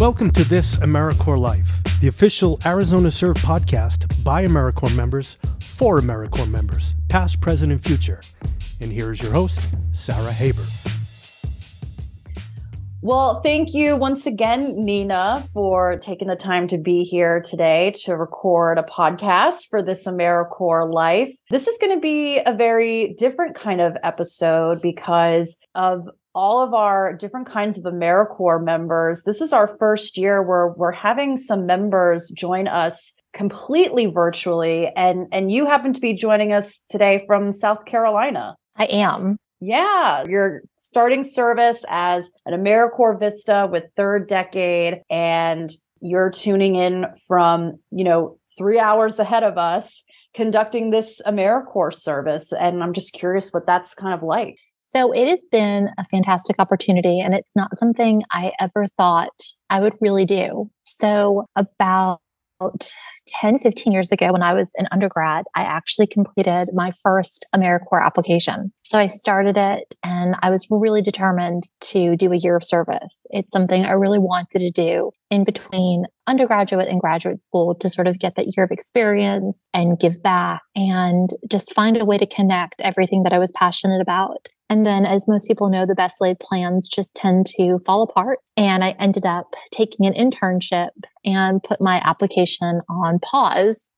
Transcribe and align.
Welcome 0.00 0.30
to 0.30 0.44
This 0.44 0.76
AmeriCorps 0.76 1.38
Life, 1.38 2.00
the 2.00 2.08
official 2.08 2.58
Arizona 2.64 3.10
Serve 3.10 3.36
podcast 3.36 4.24
by 4.24 4.46
AmeriCorps 4.46 4.96
members 4.96 5.36
for 5.60 6.00
AmeriCorps 6.00 6.50
members, 6.50 6.94
past, 7.10 7.42
present, 7.42 7.70
and 7.70 7.84
future. 7.84 8.22
And 8.80 8.90
here's 8.90 9.20
your 9.20 9.30
host, 9.30 9.60
Sarah 9.92 10.32
Haber. 10.32 10.64
Well, 13.02 13.42
thank 13.42 13.74
you 13.74 13.94
once 13.96 14.24
again, 14.24 14.86
Nina, 14.86 15.46
for 15.52 15.98
taking 15.98 16.28
the 16.28 16.36
time 16.36 16.66
to 16.68 16.78
be 16.78 17.04
here 17.04 17.42
today 17.42 17.92
to 18.04 18.16
record 18.16 18.78
a 18.78 18.82
podcast 18.82 19.68
for 19.68 19.82
this 19.82 20.06
AmeriCorps 20.06 20.94
Life. 20.94 21.34
This 21.50 21.68
is 21.68 21.76
going 21.76 21.94
to 21.94 22.00
be 22.00 22.38
a 22.38 22.54
very 22.54 23.14
different 23.18 23.54
kind 23.54 23.82
of 23.82 23.98
episode 24.02 24.80
because 24.80 25.58
of 25.74 26.08
all 26.34 26.62
of 26.62 26.72
our 26.74 27.12
different 27.12 27.46
kinds 27.46 27.78
of 27.78 27.84
AmeriCorps 27.84 28.64
members. 28.64 29.24
This 29.24 29.40
is 29.40 29.52
our 29.52 29.68
first 29.78 30.16
year 30.16 30.42
where 30.42 30.68
we're 30.76 30.92
having 30.92 31.36
some 31.36 31.66
members 31.66 32.30
join 32.30 32.68
us 32.68 33.14
completely 33.32 34.06
virtually 34.06 34.88
and 34.96 35.28
and 35.30 35.52
you 35.52 35.64
happen 35.64 35.92
to 35.92 36.00
be 36.00 36.12
joining 36.14 36.52
us 36.52 36.82
today 36.88 37.24
from 37.26 37.52
South 37.52 37.84
Carolina. 37.84 38.56
I 38.76 38.84
am. 38.86 39.36
Yeah, 39.60 40.24
you're 40.26 40.62
starting 40.78 41.22
service 41.22 41.84
as 41.88 42.32
an 42.46 42.54
AmeriCorps 42.54 43.20
Vista 43.20 43.68
with 43.70 43.84
third 43.94 44.26
decade, 44.26 45.02
and 45.10 45.70
you're 46.00 46.30
tuning 46.30 46.76
in 46.76 47.04
from, 47.28 47.78
you 47.90 48.04
know, 48.04 48.38
three 48.56 48.78
hours 48.78 49.18
ahead 49.18 49.42
of 49.42 49.58
us 49.58 50.02
conducting 50.34 50.90
this 50.90 51.20
AmeriCorps 51.26 51.96
service. 51.96 52.54
And 52.54 52.82
I'm 52.82 52.94
just 52.94 53.12
curious 53.12 53.52
what 53.52 53.66
that's 53.66 53.94
kind 53.94 54.14
of 54.14 54.22
like. 54.22 54.58
So 54.90 55.12
it 55.12 55.28
has 55.28 55.46
been 55.50 55.88
a 55.98 56.04
fantastic 56.04 56.56
opportunity, 56.58 57.20
and 57.20 57.32
it's 57.32 57.54
not 57.54 57.76
something 57.76 58.22
I 58.32 58.52
ever 58.58 58.88
thought 58.88 59.40
I 59.70 59.80
would 59.80 59.94
really 60.00 60.24
do. 60.24 60.68
So, 60.82 61.46
about 61.56 62.20
10, 63.26 63.58
15 63.58 63.92
years 63.92 64.12
ago, 64.12 64.32
when 64.32 64.42
I 64.42 64.52
was 64.52 64.72
an 64.76 64.88
undergrad, 64.90 65.44
I 65.54 65.62
actually 65.62 66.08
completed 66.08 66.66
my 66.74 66.90
first 67.02 67.46
AmeriCorps 67.54 68.04
application. 68.04 68.72
So 68.82 68.98
I 68.98 69.06
started 69.06 69.56
it 69.56 69.94
and 70.02 70.34
I 70.42 70.50
was 70.50 70.66
really 70.68 71.00
determined 71.00 71.62
to 71.80 72.16
do 72.16 72.32
a 72.32 72.36
year 72.36 72.56
of 72.56 72.64
service. 72.64 73.26
It's 73.30 73.50
something 73.52 73.84
I 73.84 73.92
really 73.92 74.18
wanted 74.18 74.58
to 74.58 74.70
do 74.70 75.12
in 75.30 75.44
between 75.44 76.04
undergraduate 76.26 76.88
and 76.88 77.00
graduate 77.00 77.40
school 77.40 77.74
to 77.76 77.88
sort 77.88 78.08
of 78.08 78.18
get 78.18 78.34
that 78.36 78.54
year 78.56 78.64
of 78.64 78.70
experience 78.70 79.64
and 79.72 79.98
give 79.98 80.22
back 80.22 80.60
and 80.76 81.30
just 81.48 81.72
find 81.72 81.96
a 81.96 82.04
way 82.04 82.18
to 82.18 82.26
connect 82.26 82.80
everything 82.80 83.22
that 83.22 83.32
I 83.32 83.38
was 83.38 83.52
passionate 83.52 84.02
about. 84.02 84.48
And 84.70 84.86
then, 84.86 85.04
as 85.04 85.26
most 85.26 85.48
people 85.48 85.68
know, 85.68 85.84
the 85.84 85.96
best 85.96 86.20
laid 86.20 86.38
plans 86.38 86.88
just 86.88 87.16
tend 87.16 87.46
to 87.58 87.78
fall 87.84 88.04
apart. 88.04 88.38
And 88.56 88.84
I 88.84 88.90
ended 89.00 89.26
up 89.26 89.54
taking 89.72 90.06
an 90.06 90.14
internship 90.14 90.90
and 91.24 91.62
put 91.62 91.80
my 91.80 92.00
application 92.04 92.80
on 92.88 93.18
pause 93.18 93.90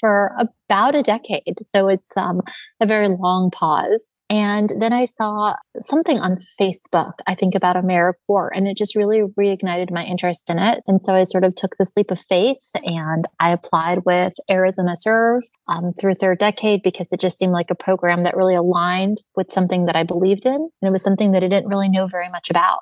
for 0.00 0.32
about 0.70 0.94
a 0.94 1.02
decade. 1.02 1.58
So 1.62 1.88
it's 1.88 2.10
um, 2.16 2.40
a 2.80 2.86
very 2.86 3.08
long 3.08 3.50
pause. 3.52 4.16
And 4.30 4.72
then 4.78 4.92
I 4.92 5.06
saw 5.06 5.56
something 5.80 6.18
on 6.18 6.38
Facebook, 6.60 7.14
I 7.26 7.34
think 7.34 7.56
about 7.56 7.74
AmeriCorps, 7.74 8.50
and 8.54 8.68
it 8.68 8.76
just 8.76 8.94
really 8.94 9.22
reignited 9.38 9.90
my 9.90 10.04
interest 10.04 10.48
in 10.48 10.58
it. 10.60 10.84
And 10.86 11.02
so 11.02 11.14
I 11.14 11.24
sort 11.24 11.42
of 11.42 11.56
took 11.56 11.76
this 11.76 11.96
leap 11.96 12.12
of 12.12 12.20
faith 12.20 12.70
and 12.84 13.26
I 13.40 13.50
applied 13.50 14.02
with 14.06 14.32
Arizona 14.48 14.92
Serve 14.94 15.42
um, 15.66 15.90
through 15.98 16.14
third 16.14 16.38
decade 16.38 16.82
because 16.84 17.12
it 17.12 17.18
just 17.18 17.38
seemed 17.38 17.52
like 17.52 17.70
a 17.70 17.74
program 17.74 18.22
that 18.22 18.36
really 18.36 18.54
aligned 18.54 19.18
with 19.34 19.50
something 19.50 19.86
that 19.86 19.96
I 19.96 20.04
believed 20.04 20.46
in. 20.46 20.54
And 20.54 20.88
it 20.88 20.92
was 20.92 21.02
something 21.02 21.32
that 21.32 21.42
I 21.42 21.48
didn't 21.48 21.68
really 21.68 21.88
know 21.88 22.06
very 22.06 22.28
much 22.30 22.50
about. 22.50 22.78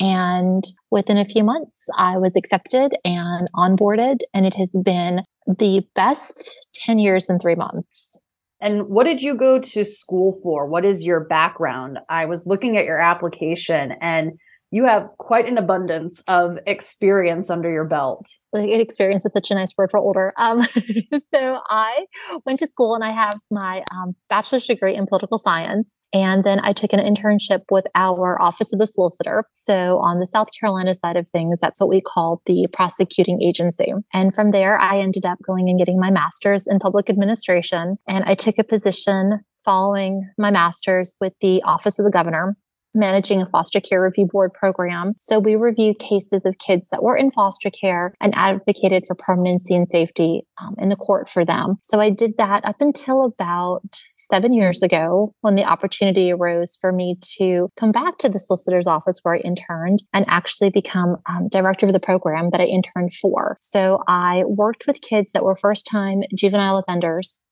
And 0.00 0.64
within 0.90 1.18
a 1.18 1.26
few 1.26 1.44
months, 1.44 1.86
I 1.98 2.16
was 2.16 2.36
accepted 2.36 2.96
and 3.04 3.48
onboarded, 3.54 4.20
and 4.32 4.46
it 4.46 4.54
has 4.54 4.74
been 4.82 5.20
the 5.46 5.86
best 5.94 6.68
10 6.74 6.98
years 6.98 7.28
and 7.28 7.40
three 7.40 7.54
months. 7.54 8.18
And 8.60 8.84
what 8.88 9.04
did 9.04 9.22
you 9.22 9.36
go 9.36 9.58
to 9.58 9.84
school 9.84 10.38
for? 10.42 10.66
What 10.66 10.84
is 10.84 11.04
your 11.04 11.20
background? 11.20 11.98
I 12.08 12.24
was 12.24 12.46
looking 12.46 12.76
at 12.76 12.86
your 12.86 13.00
application 13.00 13.92
and 14.00 14.32
you 14.70 14.84
have 14.84 15.08
quite 15.18 15.46
an 15.46 15.58
abundance 15.58 16.22
of 16.28 16.58
experience 16.66 17.50
under 17.50 17.70
your 17.70 17.84
belt. 17.84 18.26
Like 18.52 18.68
experience 18.70 19.24
is 19.24 19.32
such 19.32 19.50
a 19.50 19.54
nice 19.54 19.72
word 19.76 19.90
for 19.90 19.98
older. 19.98 20.32
Um, 20.38 20.62
so 21.34 21.60
I 21.68 22.06
went 22.46 22.58
to 22.60 22.66
school 22.66 22.94
and 22.94 23.04
I 23.04 23.12
have 23.12 23.34
my 23.50 23.82
um, 23.96 24.14
bachelor's 24.28 24.66
degree 24.66 24.94
in 24.94 25.06
political 25.06 25.38
science. 25.38 26.02
And 26.12 26.42
then 26.42 26.60
I 26.60 26.72
took 26.72 26.92
an 26.92 27.00
internship 27.00 27.60
with 27.70 27.86
our 27.94 28.40
Office 28.40 28.72
of 28.72 28.78
the 28.78 28.86
Solicitor. 28.86 29.44
So 29.52 29.98
on 29.98 30.20
the 30.20 30.26
South 30.26 30.48
Carolina 30.58 30.94
side 30.94 31.16
of 31.16 31.28
things, 31.28 31.60
that's 31.60 31.80
what 31.80 31.90
we 31.90 32.00
call 32.00 32.42
the 32.46 32.66
prosecuting 32.72 33.42
agency. 33.42 33.92
And 34.12 34.34
from 34.34 34.50
there, 34.50 34.78
I 34.78 34.98
ended 34.98 35.26
up 35.26 35.38
going 35.46 35.68
and 35.68 35.78
getting 35.78 36.00
my 36.00 36.10
master's 36.10 36.66
in 36.66 36.78
public 36.78 37.08
administration. 37.10 37.96
And 38.08 38.24
I 38.24 38.34
took 38.34 38.58
a 38.58 38.64
position 38.64 39.40
following 39.64 40.30
my 40.38 40.50
master's 40.50 41.16
with 41.20 41.34
the 41.40 41.62
Office 41.64 41.98
of 41.98 42.04
the 42.04 42.10
Governor 42.10 42.56
managing 42.96 43.40
a 43.40 43.46
foster 43.46 43.80
care 43.80 44.02
review 44.02 44.26
board 44.26 44.52
program. 44.52 45.12
So 45.20 45.38
we 45.38 45.56
reviewed 45.56 45.98
cases 45.98 46.44
of 46.44 46.58
kids 46.58 46.88
that 46.90 47.02
were 47.02 47.16
in 47.16 47.30
foster 47.30 47.70
care 47.70 48.14
and 48.20 48.34
advocated 48.34 49.04
for 49.06 49.14
permanency 49.14 49.74
and 49.74 49.88
safety 49.88 50.42
um, 50.60 50.74
in 50.78 50.88
the 50.88 50.96
court 50.96 51.28
for 51.28 51.44
them. 51.44 51.76
So 51.82 52.00
I 52.00 52.10
did 52.10 52.38
that 52.38 52.64
up 52.64 52.76
until 52.80 53.24
about 53.24 54.00
seven 54.16 54.52
years 54.52 54.82
ago 54.82 55.32
when 55.40 55.54
the 55.54 55.64
opportunity 55.64 56.32
arose 56.32 56.76
for 56.80 56.92
me 56.92 57.16
to 57.38 57.68
come 57.76 57.92
back 57.92 58.18
to 58.18 58.28
the 58.28 58.38
solicitor's 58.38 58.86
office 58.86 59.20
where 59.22 59.34
I 59.34 59.38
interned 59.38 60.02
and 60.12 60.24
actually 60.28 60.70
become 60.70 61.16
um, 61.28 61.48
director 61.50 61.86
of 61.86 61.92
the 61.92 62.00
program 62.00 62.50
that 62.50 62.60
I 62.60 62.64
interned 62.64 63.12
for. 63.14 63.56
So 63.60 64.02
I 64.08 64.44
worked 64.46 64.86
with 64.86 65.00
kids 65.00 65.32
that 65.32 65.44
were 65.44 65.56
first 65.56 65.86
time 65.86 66.22
juvenile 66.34 66.78
offenders 66.78 67.42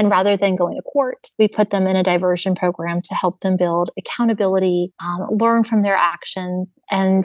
and 0.00 0.08
rather 0.08 0.34
than 0.34 0.56
going 0.56 0.76
to 0.76 0.82
court, 0.82 1.28
we 1.38 1.46
put 1.46 1.68
them 1.68 1.86
in 1.86 1.94
a 1.94 2.02
diversion 2.02 2.54
program 2.54 3.02
to 3.02 3.14
help 3.14 3.40
them 3.40 3.58
build 3.58 3.90
accountability, 3.98 4.94
um, 4.98 5.26
learn 5.28 5.62
from 5.62 5.82
their 5.82 5.94
actions. 5.94 6.78
And 6.90 7.22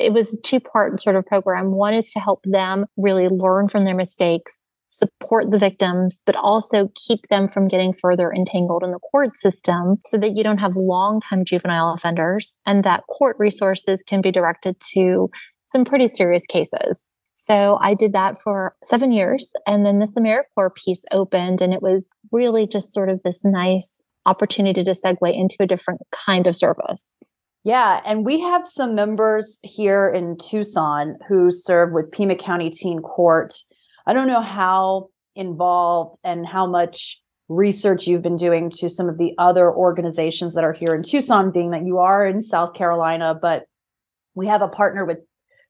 it 0.00 0.12
was 0.12 0.36
a 0.36 0.40
two 0.42 0.58
part 0.58 0.98
sort 0.98 1.14
of 1.14 1.24
program. 1.26 1.70
One 1.70 1.94
is 1.94 2.10
to 2.14 2.18
help 2.18 2.40
them 2.42 2.86
really 2.96 3.28
learn 3.28 3.68
from 3.68 3.84
their 3.84 3.94
mistakes, 3.94 4.72
support 4.88 5.52
the 5.52 5.60
victims, 5.60 6.20
but 6.26 6.34
also 6.34 6.90
keep 6.96 7.20
them 7.30 7.46
from 7.46 7.68
getting 7.68 7.92
further 7.92 8.32
entangled 8.32 8.82
in 8.82 8.90
the 8.90 8.98
court 8.98 9.36
system 9.36 9.98
so 10.04 10.18
that 10.18 10.32
you 10.36 10.42
don't 10.42 10.58
have 10.58 10.74
long 10.74 11.20
time 11.30 11.44
juvenile 11.44 11.94
offenders 11.94 12.58
and 12.66 12.82
that 12.82 13.04
court 13.06 13.36
resources 13.38 14.02
can 14.02 14.20
be 14.20 14.32
directed 14.32 14.74
to 14.94 15.30
some 15.66 15.84
pretty 15.84 16.08
serious 16.08 16.46
cases. 16.46 17.14
So 17.40 17.78
I 17.80 17.94
did 17.94 18.12
that 18.14 18.36
for 18.42 18.74
seven 18.82 19.12
years. 19.12 19.52
And 19.64 19.86
then 19.86 20.00
this 20.00 20.16
AmeriCorps 20.16 20.74
piece 20.74 21.04
opened, 21.12 21.60
and 21.60 21.72
it 21.72 21.80
was 21.80 22.10
really 22.32 22.66
just 22.66 22.92
sort 22.92 23.08
of 23.08 23.22
this 23.22 23.44
nice 23.44 24.02
opportunity 24.26 24.82
to 24.82 24.90
segue 24.90 25.32
into 25.32 25.54
a 25.60 25.66
different 25.66 26.00
kind 26.10 26.48
of 26.48 26.56
service. 26.56 27.14
Yeah, 27.62 28.00
and 28.04 28.26
we 28.26 28.40
have 28.40 28.66
some 28.66 28.96
members 28.96 29.60
here 29.62 30.08
in 30.08 30.36
Tucson 30.36 31.16
who 31.28 31.52
serve 31.52 31.92
with 31.92 32.10
Pima 32.10 32.34
County 32.34 32.70
Teen 32.70 33.00
Court. 33.00 33.54
I 34.04 34.14
don't 34.14 34.26
know 34.26 34.40
how 34.40 35.10
involved 35.36 36.18
and 36.24 36.44
how 36.44 36.66
much 36.66 37.22
research 37.48 38.08
you've 38.08 38.24
been 38.24 38.36
doing 38.36 38.68
to 38.78 38.88
some 38.88 39.08
of 39.08 39.16
the 39.16 39.32
other 39.38 39.72
organizations 39.72 40.54
that 40.56 40.64
are 40.64 40.72
here 40.72 40.92
in 40.92 41.02
Tucson, 41.04 41.52
being 41.52 41.70
that 41.70 41.86
you 41.86 41.98
are 41.98 42.26
in 42.26 42.42
South 42.42 42.74
Carolina, 42.74 43.38
but 43.40 43.66
we 44.34 44.48
have 44.48 44.60
a 44.60 44.68
partner 44.68 45.04
with 45.04 45.20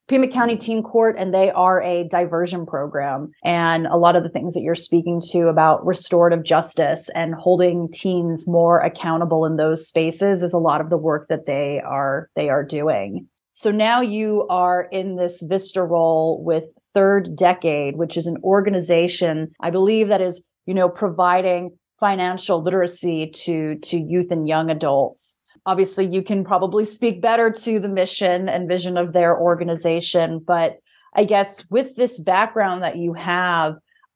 Pima 0.09 0.27
County 0.27 0.57
Teen 0.57 0.81
Court, 0.81 1.15
and 1.19 1.31
they 1.31 1.51
are 1.51 1.81
a 1.83 2.03
diversion 2.05 2.65
program. 2.65 3.31
And 3.43 3.85
a 3.85 3.95
lot 3.95 4.15
of 4.15 4.23
the 4.23 4.29
things 4.29 4.55
that 4.55 4.61
you're 4.61 4.73
speaking 4.73 5.21
to 5.31 5.47
about 5.47 5.85
restorative 5.85 6.43
justice 6.43 7.09
and 7.09 7.35
holding 7.35 7.89
teens 7.93 8.47
more 8.47 8.81
accountable 8.81 9.45
in 9.45 9.57
those 9.57 9.87
spaces 9.87 10.41
is 10.41 10.51
a 10.51 10.57
lot 10.57 10.81
of 10.81 10.89
the 10.89 10.97
work 10.97 11.27
that 11.29 11.45
they 11.45 11.79
are 11.79 12.29
they 12.35 12.49
are 12.49 12.63
doing. 12.63 13.27
So 13.51 13.71
now 13.71 14.01
you 14.01 14.47
are 14.49 14.87
in 14.91 15.15
this 15.15 15.41
Vista 15.41 15.83
role 15.83 16.43
with 16.43 16.65
Third 16.93 17.35
Decade, 17.35 17.95
which 17.95 18.17
is 18.17 18.25
an 18.25 18.37
organization 18.43 19.51
I 19.59 19.69
believe 19.69 20.07
that 20.07 20.21
is, 20.21 20.47
you 20.65 20.73
know, 20.73 20.89
providing 20.89 21.77
financial 21.99 22.63
literacy 22.63 23.29
to 23.43 23.75
to 23.75 23.97
youth 23.99 24.31
and 24.31 24.47
young 24.47 24.71
adults 24.71 25.38
obviously 25.69 26.05
you 26.05 26.23
can 26.23 26.43
probably 26.43 26.85
speak 26.85 27.21
better 27.21 27.51
to 27.51 27.79
the 27.79 27.89
mission 27.89 28.49
and 28.49 28.67
vision 28.67 28.97
of 28.97 29.13
their 29.13 29.37
organization 29.37 30.39
but 30.39 30.77
i 31.15 31.23
guess 31.23 31.69
with 31.69 31.95
this 31.95 32.19
background 32.19 32.81
that 32.81 32.97
you 32.97 33.13
have 33.13 33.75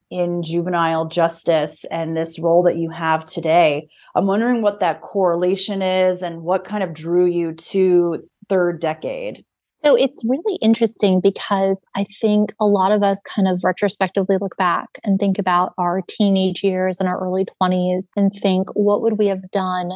in 0.09 0.43
juvenile 0.43 1.07
justice 1.07 1.85
and 1.85 2.15
this 2.15 2.39
role 2.39 2.63
that 2.63 2.77
you 2.77 2.89
have 2.89 3.25
today 3.25 3.87
i'm 4.15 4.27
wondering 4.27 4.61
what 4.61 4.79
that 4.79 5.01
correlation 5.01 5.81
is 5.81 6.21
and 6.21 6.41
what 6.41 6.63
kind 6.63 6.83
of 6.83 6.93
drew 6.93 7.25
you 7.25 7.53
to 7.53 8.23
third 8.49 8.79
decade. 8.79 9.45
So 9.83 9.95
it's 9.95 10.23
really 10.23 10.57
interesting 10.61 11.19
because 11.19 11.83
I 11.95 12.05
think 12.21 12.51
a 12.59 12.65
lot 12.65 12.93
of 12.93 13.03
us 13.03 13.21
kind 13.23 13.49
of 13.49 13.63
retrospectively 13.63 14.37
look 14.39 14.55
back 14.55 14.87
and 15.03 15.19
think 15.19 15.37
about 15.37 15.73
our 15.77 16.01
teenage 16.07 16.63
years 16.63 16.99
and 16.99 17.09
our 17.09 17.19
early 17.19 17.45
20s 17.61 18.09
and 18.15 18.31
think, 18.33 18.69
what 18.75 19.01
would 19.01 19.17
we 19.17 19.27
have 19.27 19.51
done 19.51 19.91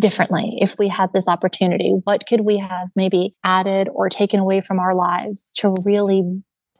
differently 0.00 0.56
if 0.60 0.76
we 0.78 0.88
had 0.88 1.12
this 1.12 1.28
opportunity? 1.28 1.94
What 2.04 2.26
could 2.26 2.42
we 2.42 2.58
have 2.58 2.90
maybe 2.96 3.34
added 3.44 3.88
or 3.92 4.08
taken 4.08 4.40
away 4.40 4.60
from 4.60 4.78
our 4.78 4.94
lives 4.94 5.52
to 5.58 5.74
really 5.86 6.22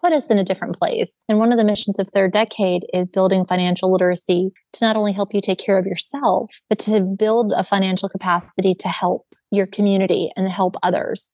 put 0.01 0.13
us 0.13 0.27
in 0.27 0.39
a 0.39 0.45
different 0.45 0.77
place? 0.77 1.21
And 1.29 1.39
one 1.39 1.53
of 1.53 1.59
the 1.59 1.65
missions 1.65 1.99
of 1.99 2.09
Third 2.09 2.33
Decade 2.33 2.85
is 2.93 3.11
building 3.11 3.45
financial 3.45 3.93
literacy 3.93 4.51
to 4.75 4.85
not 4.85 4.97
only 4.97 5.13
help 5.13 5.35
you 5.35 5.41
take 5.41 5.59
care 5.59 5.79
of 5.79 5.87
yourself, 5.87 6.61
but 6.69 6.79
to 6.81 7.01
build 7.01 7.53
a 7.57 7.65
financial 7.65 8.09
capacity 8.09 8.75
to 8.77 8.89
help 8.89 9.27
your 9.51 9.67
community 9.67 10.31
and 10.37 10.49
help 10.49 10.77
others. 10.83 11.33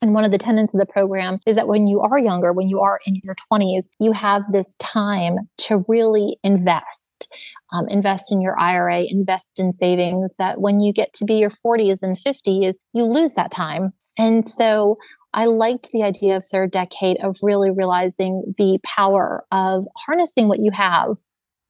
And 0.00 0.14
one 0.14 0.24
of 0.24 0.30
the 0.30 0.38
tenets 0.38 0.74
of 0.74 0.80
the 0.80 0.86
program 0.86 1.38
is 1.46 1.56
that 1.56 1.66
when 1.66 1.88
you 1.88 2.00
are 2.00 2.18
younger, 2.18 2.52
when 2.52 2.68
you 2.68 2.80
are 2.80 3.00
in 3.06 3.20
your 3.24 3.34
20s, 3.52 3.88
you 3.98 4.12
have 4.12 4.42
this 4.52 4.76
time 4.76 5.48
to 5.58 5.84
really 5.88 6.38
invest. 6.42 7.32
Um, 7.72 7.86
invest 7.88 8.32
in 8.32 8.40
your 8.40 8.58
IRA, 8.58 9.02
invest 9.02 9.58
in 9.58 9.72
savings, 9.72 10.34
that 10.38 10.60
when 10.60 10.80
you 10.80 10.92
get 10.92 11.12
to 11.14 11.24
be 11.24 11.34
your 11.34 11.50
40s 11.50 12.02
and 12.02 12.16
50s, 12.16 12.76
you 12.92 13.04
lose 13.04 13.34
that 13.34 13.50
time. 13.50 13.92
And 14.16 14.46
so 14.46 14.98
I 15.34 15.46
liked 15.46 15.90
the 15.92 16.02
idea 16.02 16.36
of 16.36 16.46
third 16.46 16.70
decade 16.70 17.18
of 17.22 17.36
really 17.42 17.70
realizing 17.70 18.54
the 18.56 18.78
power 18.84 19.44
of 19.52 19.86
harnessing 19.96 20.48
what 20.48 20.60
you 20.60 20.70
have 20.72 21.16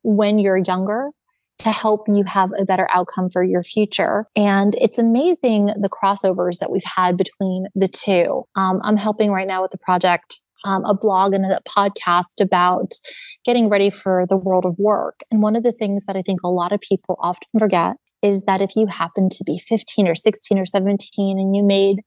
when 0.03 0.39
you're 0.39 0.57
younger 0.57 1.11
to 1.59 1.71
help 1.71 2.07
you 2.09 2.25
have 2.25 2.51
a 2.59 2.65
better 2.65 2.89
outcome 2.91 3.29
for 3.29 3.43
your 3.43 3.63
future. 3.63 4.27
And 4.37 4.75
it's 4.77 4.99
amazing 4.99 5.67
the 5.67 5.89
crossovers 5.89 6.59
that 6.59 6.71
we've 6.71 6.83
had 6.85 7.17
between 7.17 7.67
the 7.75 7.89
two. 7.89 8.45
Um, 8.55 8.81
I'm 8.83 8.97
helping 8.97 9.33
right 9.33 9.47
now 9.47 9.63
with 9.63 9.73
the 9.73 9.79
project. 9.79 10.41
Um, 10.65 10.85
a 10.85 10.93
blog 10.93 11.35
and 11.35 11.45
a 11.45 11.61
podcast 11.69 12.41
about 12.41 12.91
getting 13.45 13.71
ready 13.71 13.91
for 13.91 14.25
the 14.29 14.37
world 14.37 14.67
of 14.67 14.75
work. 14.77 15.21
And 15.31 15.41
one 15.41 15.55
of 15.55 15.63
the 15.63 15.71
things 15.71 16.05
that 16.07 16.17
I 16.17 16.23
think 16.23 16.41
a 16.43 16.49
lot 16.49 16.73
of 16.73 16.81
people 16.81 17.17
often 17.21 17.47
forget 17.57 17.95
is 18.23 18.43
that 18.43 18.61
if 18.61 18.75
you 18.75 18.87
happen 18.89 19.29
to 19.31 19.45
be 19.45 19.61
15 19.69 20.09
or 20.09 20.17
16 20.17 20.59
or 20.59 20.67
17 20.67 21.39
and 21.39 21.55
you 21.55 21.63
made 21.63 22.01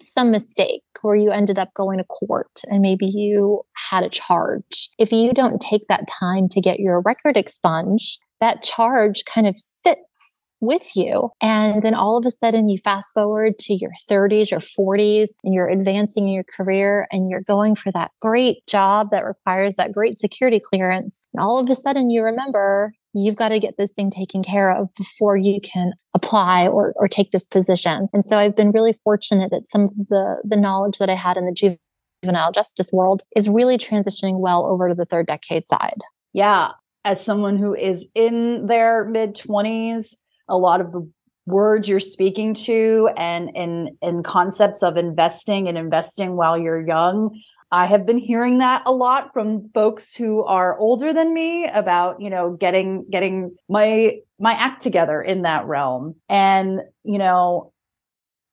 some 0.00 0.30
mistake 0.30 0.82
or 1.02 1.16
you 1.16 1.30
ended 1.30 1.58
up 1.58 1.72
going 1.74 1.98
to 1.98 2.04
court 2.04 2.60
and 2.68 2.82
maybe 2.82 3.06
you 3.06 3.62
had 3.90 4.02
a 4.02 4.08
charge. 4.08 4.88
If 4.98 5.12
you 5.12 5.32
don't 5.32 5.60
take 5.60 5.86
that 5.88 6.08
time 6.08 6.48
to 6.50 6.60
get 6.60 6.80
your 6.80 7.00
record 7.00 7.36
expunged, 7.36 8.18
that 8.44 8.62
charge 8.62 9.24
kind 9.24 9.46
of 9.46 9.56
sits 9.56 10.44
with 10.60 10.96
you. 10.96 11.30
And 11.40 11.82
then 11.82 11.94
all 11.94 12.16
of 12.16 12.26
a 12.26 12.30
sudden 12.30 12.68
you 12.68 12.78
fast 12.78 13.12
forward 13.14 13.58
to 13.60 13.74
your 13.74 13.90
30s 14.10 14.52
or 14.52 14.96
40s 14.96 15.30
and 15.44 15.52
you're 15.54 15.68
advancing 15.68 16.26
in 16.26 16.32
your 16.32 16.44
career 16.44 17.06
and 17.10 17.28
you're 17.28 17.42
going 17.42 17.74
for 17.74 17.92
that 17.92 18.10
great 18.20 18.66
job 18.66 19.10
that 19.10 19.24
requires 19.24 19.76
that 19.76 19.92
great 19.92 20.18
security 20.18 20.60
clearance. 20.60 21.24
And 21.34 21.42
all 21.42 21.58
of 21.58 21.68
a 21.68 21.74
sudden 21.74 22.10
you 22.10 22.22
remember 22.22 22.92
you've 23.12 23.36
got 23.36 23.50
to 23.50 23.60
get 23.60 23.76
this 23.78 23.92
thing 23.92 24.10
taken 24.10 24.42
care 24.42 24.72
of 24.72 24.88
before 24.98 25.36
you 25.36 25.60
can 25.60 25.92
apply 26.14 26.66
or, 26.66 26.94
or 26.96 27.06
take 27.06 27.30
this 27.30 27.46
position. 27.46 28.08
And 28.12 28.24
so 28.24 28.38
I've 28.38 28.56
been 28.56 28.72
really 28.72 28.94
fortunate 29.04 29.50
that 29.50 29.68
some 29.68 29.82
of 29.82 30.08
the, 30.08 30.42
the 30.44 30.56
knowledge 30.56 30.98
that 30.98 31.08
I 31.08 31.14
had 31.14 31.36
in 31.36 31.46
the 31.46 31.78
juvenile 32.24 32.52
justice 32.52 32.90
world 32.92 33.22
is 33.36 33.48
really 33.48 33.78
transitioning 33.78 34.40
well 34.40 34.66
over 34.66 34.88
to 34.88 34.94
the 34.94 35.04
third 35.04 35.28
decade 35.28 35.68
side. 35.68 35.98
Yeah. 36.32 36.72
As 37.04 37.24
someone 37.24 37.58
who 37.58 37.74
is 37.74 38.08
in 38.14 38.66
their 38.66 39.04
mid 39.04 39.34
20s, 39.34 40.16
a 40.48 40.56
lot 40.56 40.80
of 40.80 40.92
the 40.92 41.10
words 41.46 41.88
you're 41.88 42.00
speaking 42.00 42.54
to 42.54 43.10
and 43.18 43.54
and 43.54 43.90
and 44.00 44.24
concepts 44.24 44.82
of 44.82 44.96
investing 44.96 45.68
and 45.68 45.76
investing 45.76 46.36
while 46.36 46.56
you're 46.56 46.86
young 46.86 47.38
I 47.74 47.86
have 47.86 48.06
been 48.06 48.18
hearing 48.18 48.58
that 48.58 48.82
a 48.86 48.92
lot 48.92 49.32
from 49.32 49.68
folks 49.74 50.14
who 50.14 50.44
are 50.44 50.78
older 50.78 51.12
than 51.12 51.34
me 51.34 51.66
about, 51.66 52.20
you 52.20 52.30
know, 52.30 52.52
getting 52.52 53.04
getting 53.10 53.56
my 53.68 54.18
my 54.38 54.52
act 54.52 54.80
together 54.80 55.20
in 55.20 55.42
that 55.42 55.66
realm. 55.66 56.14
And, 56.28 56.82
you 57.02 57.18
know, 57.18 57.72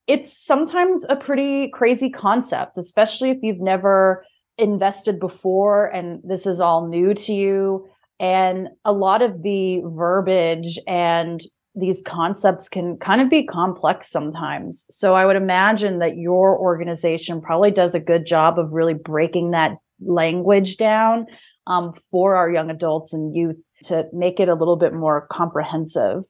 it's 0.07 0.36
sometimes 0.36 1.06
a 1.07 1.15
pretty 1.15 1.69
crazy 1.69 2.09
concept, 2.09 2.80
especially 2.80 3.30
if 3.30 3.38
you've 3.44 3.59
never 3.62 4.25
invested 4.57 5.19
before 5.19 5.86
and 5.86 6.19
this 6.24 6.48
is 6.48 6.59
all 6.59 6.88
new 6.88 7.13
to 7.13 7.31
you. 7.31 7.88
And 8.21 8.69
a 8.85 8.94
lot 8.94 9.23
of 9.23 9.41
the 9.41 9.81
verbiage 9.83 10.77
and 10.88 11.41
these 11.73 12.03
concepts 12.03 12.69
can 12.69 12.97
kind 12.97 13.19
of 13.19 13.29
be 13.29 13.45
complex 13.45 14.12
sometimes. 14.12 14.85
So 14.89 15.15
I 15.15 15.25
would 15.25 15.35
imagine 15.35 16.00
that 16.00 16.18
your 16.18 16.57
organization 16.59 17.41
probably 17.41 17.71
does 17.71 17.95
a 17.95 18.00
good 18.00 18.27
job 18.27 18.59
of 18.59 18.73
really 18.73 18.94
breaking 18.94 19.51
that 19.51 19.77
language 20.00 20.77
down 20.77 21.25
um, 21.65 21.94
for 22.12 22.35
our 22.35 22.51
young 22.51 22.69
adults 22.69 23.13
and 23.13 23.35
youth 23.35 23.63
to 23.83 24.07
make 24.13 24.39
it 24.39 24.50
a 24.50 24.56
little 24.56 24.77
bit 24.77 24.94
more 24.94 25.27
comprehensive. 25.31 26.24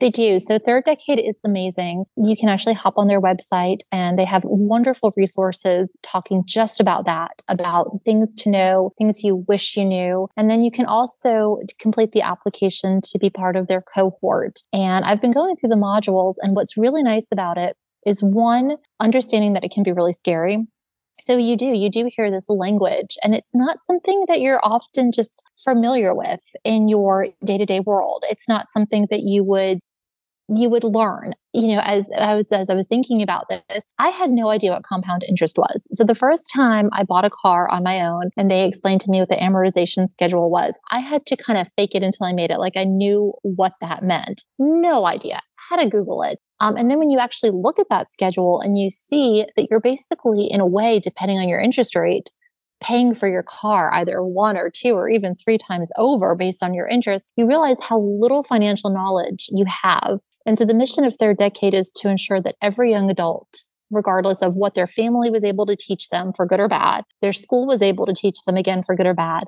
They 0.00 0.10
do. 0.10 0.38
So 0.38 0.58
Third 0.58 0.84
Decade 0.84 1.18
is 1.18 1.38
amazing. 1.44 2.04
You 2.16 2.36
can 2.36 2.48
actually 2.48 2.74
hop 2.74 2.94
on 2.96 3.06
their 3.06 3.20
website 3.20 3.80
and 3.92 4.18
they 4.18 4.24
have 4.24 4.42
wonderful 4.44 5.12
resources 5.16 5.98
talking 6.02 6.42
just 6.46 6.80
about 6.80 7.04
that, 7.06 7.42
about 7.48 8.00
things 8.04 8.34
to 8.34 8.50
know, 8.50 8.92
things 8.98 9.22
you 9.22 9.44
wish 9.48 9.76
you 9.76 9.84
knew. 9.84 10.28
And 10.36 10.50
then 10.50 10.62
you 10.62 10.70
can 10.70 10.86
also 10.86 11.58
complete 11.78 12.12
the 12.12 12.22
application 12.22 13.00
to 13.02 13.18
be 13.18 13.30
part 13.30 13.56
of 13.56 13.66
their 13.66 13.82
cohort. 13.82 14.62
And 14.72 15.04
I've 15.04 15.20
been 15.20 15.32
going 15.32 15.56
through 15.56 15.70
the 15.70 15.76
modules 15.76 16.34
and 16.40 16.54
what's 16.56 16.76
really 16.76 17.02
nice 17.02 17.28
about 17.32 17.58
it 17.58 17.76
is 18.06 18.22
one, 18.22 18.76
understanding 19.00 19.54
that 19.54 19.64
it 19.64 19.70
can 19.70 19.82
be 19.82 19.92
really 19.92 20.12
scary. 20.12 20.66
So 21.20 21.36
you 21.36 21.56
do, 21.56 21.66
you 21.66 21.90
do 21.90 22.08
hear 22.14 22.30
this 22.30 22.48
language, 22.48 23.16
and 23.22 23.34
it's 23.34 23.54
not 23.54 23.78
something 23.84 24.24
that 24.28 24.40
you're 24.40 24.60
often 24.64 25.12
just 25.12 25.42
familiar 25.56 26.14
with 26.14 26.42
in 26.64 26.88
your 26.88 27.28
day 27.44 27.58
to 27.58 27.66
day 27.66 27.80
world. 27.80 28.24
It's 28.28 28.48
not 28.48 28.70
something 28.70 29.06
that 29.10 29.20
you 29.22 29.44
would 29.44 29.80
you 30.48 30.68
would 30.68 30.84
learn. 30.84 31.32
You 31.54 31.68
know 31.68 31.80
as 31.84 32.10
i 32.18 32.34
was 32.34 32.50
as 32.52 32.68
i 32.68 32.74
was 32.74 32.88
thinking 32.88 33.22
about 33.22 33.48
this 33.48 33.86
i 33.98 34.08
had 34.08 34.30
no 34.30 34.48
idea 34.48 34.72
what 34.72 34.82
compound 34.82 35.22
interest 35.28 35.56
was. 35.56 35.86
So 35.92 36.04
the 36.04 36.14
first 36.14 36.50
time 36.54 36.90
i 36.92 37.04
bought 37.04 37.24
a 37.24 37.30
car 37.30 37.70
on 37.70 37.82
my 37.84 38.00
own 38.04 38.30
and 38.36 38.50
they 38.50 38.66
explained 38.66 39.00
to 39.02 39.10
me 39.10 39.20
what 39.20 39.28
the 39.28 39.36
amortization 39.36 40.06
schedule 40.08 40.50
was 40.50 40.78
i 40.90 40.98
had 40.98 41.24
to 41.26 41.36
kind 41.36 41.58
of 41.58 41.68
fake 41.76 41.94
it 41.94 42.02
until 42.02 42.26
i 42.26 42.32
made 42.32 42.50
it. 42.50 42.58
Like 42.58 42.76
i 42.76 42.84
knew 42.84 43.32
what 43.42 43.72
that 43.80 44.02
meant. 44.02 44.44
No 44.58 45.06
idea. 45.06 45.40
How 45.70 45.76
to 45.76 45.88
google 45.88 46.22
it 46.22 46.38
um, 46.60 46.76
and 46.76 46.90
then 46.90 46.98
when 46.98 47.10
you 47.10 47.18
actually 47.18 47.50
look 47.50 47.78
at 47.78 47.88
that 47.90 48.10
schedule 48.10 48.60
and 48.60 48.78
you 48.78 48.90
see 48.90 49.44
that 49.56 49.68
you're 49.70 49.80
basically, 49.80 50.46
in 50.50 50.60
a 50.60 50.66
way, 50.66 51.00
depending 51.00 51.38
on 51.38 51.48
your 51.48 51.60
interest 51.60 51.96
rate, 51.96 52.30
paying 52.82 53.14
for 53.14 53.28
your 53.28 53.42
car 53.42 53.92
either 53.94 54.22
one 54.22 54.56
or 54.56 54.70
two 54.70 54.92
or 54.92 55.08
even 55.08 55.34
three 55.34 55.58
times 55.58 55.90
over 55.96 56.34
based 56.34 56.62
on 56.62 56.74
your 56.74 56.86
interest, 56.86 57.32
you 57.36 57.46
realize 57.46 57.80
how 57.80 57.98
little 57.98 58.42
financial 58.42 58.90
knowledge 58.90 59.46
you 59.50 59.64
have. 59.82 60.18
And 60.44 60.58
so 60.58 60.64
the 60.64 60.74
mission 60.74 61.04
of 61.04 61.14
Third 61.14 61.38
Decade 61.38 61.74
is 61.74 61.90
to 61.92 62.08
ensure 62.08 62.40
that 62.40 62.56
every 62.62 62.90
young 62.90 63.10
adult 63.10 63.64
regardless 63.90 64.42
of 64.42 64.54
what 64.54 64.74
their 64.74 64.86
family 64.86 65.30
was 65.30 65.44
able 65.44 65.66
to 65.66 65.76
teach 65.76 66.08
them 66.08 66.32
for 66.32 66.46
good 66.46 66.60
or 66.60 66.68
bad, 66.68 67.04
their 67.22 67.32
school 67.32 67.66
was 67.66 67.82
able 67.82 68.06
to 68.06 68.14
teach 68.14 68.42
them 68.44 68.56
again 68.56 68.82
for 68.82 68.94
good 68.94 69.06
or 69.06 69.14
bad, 69.14 69.44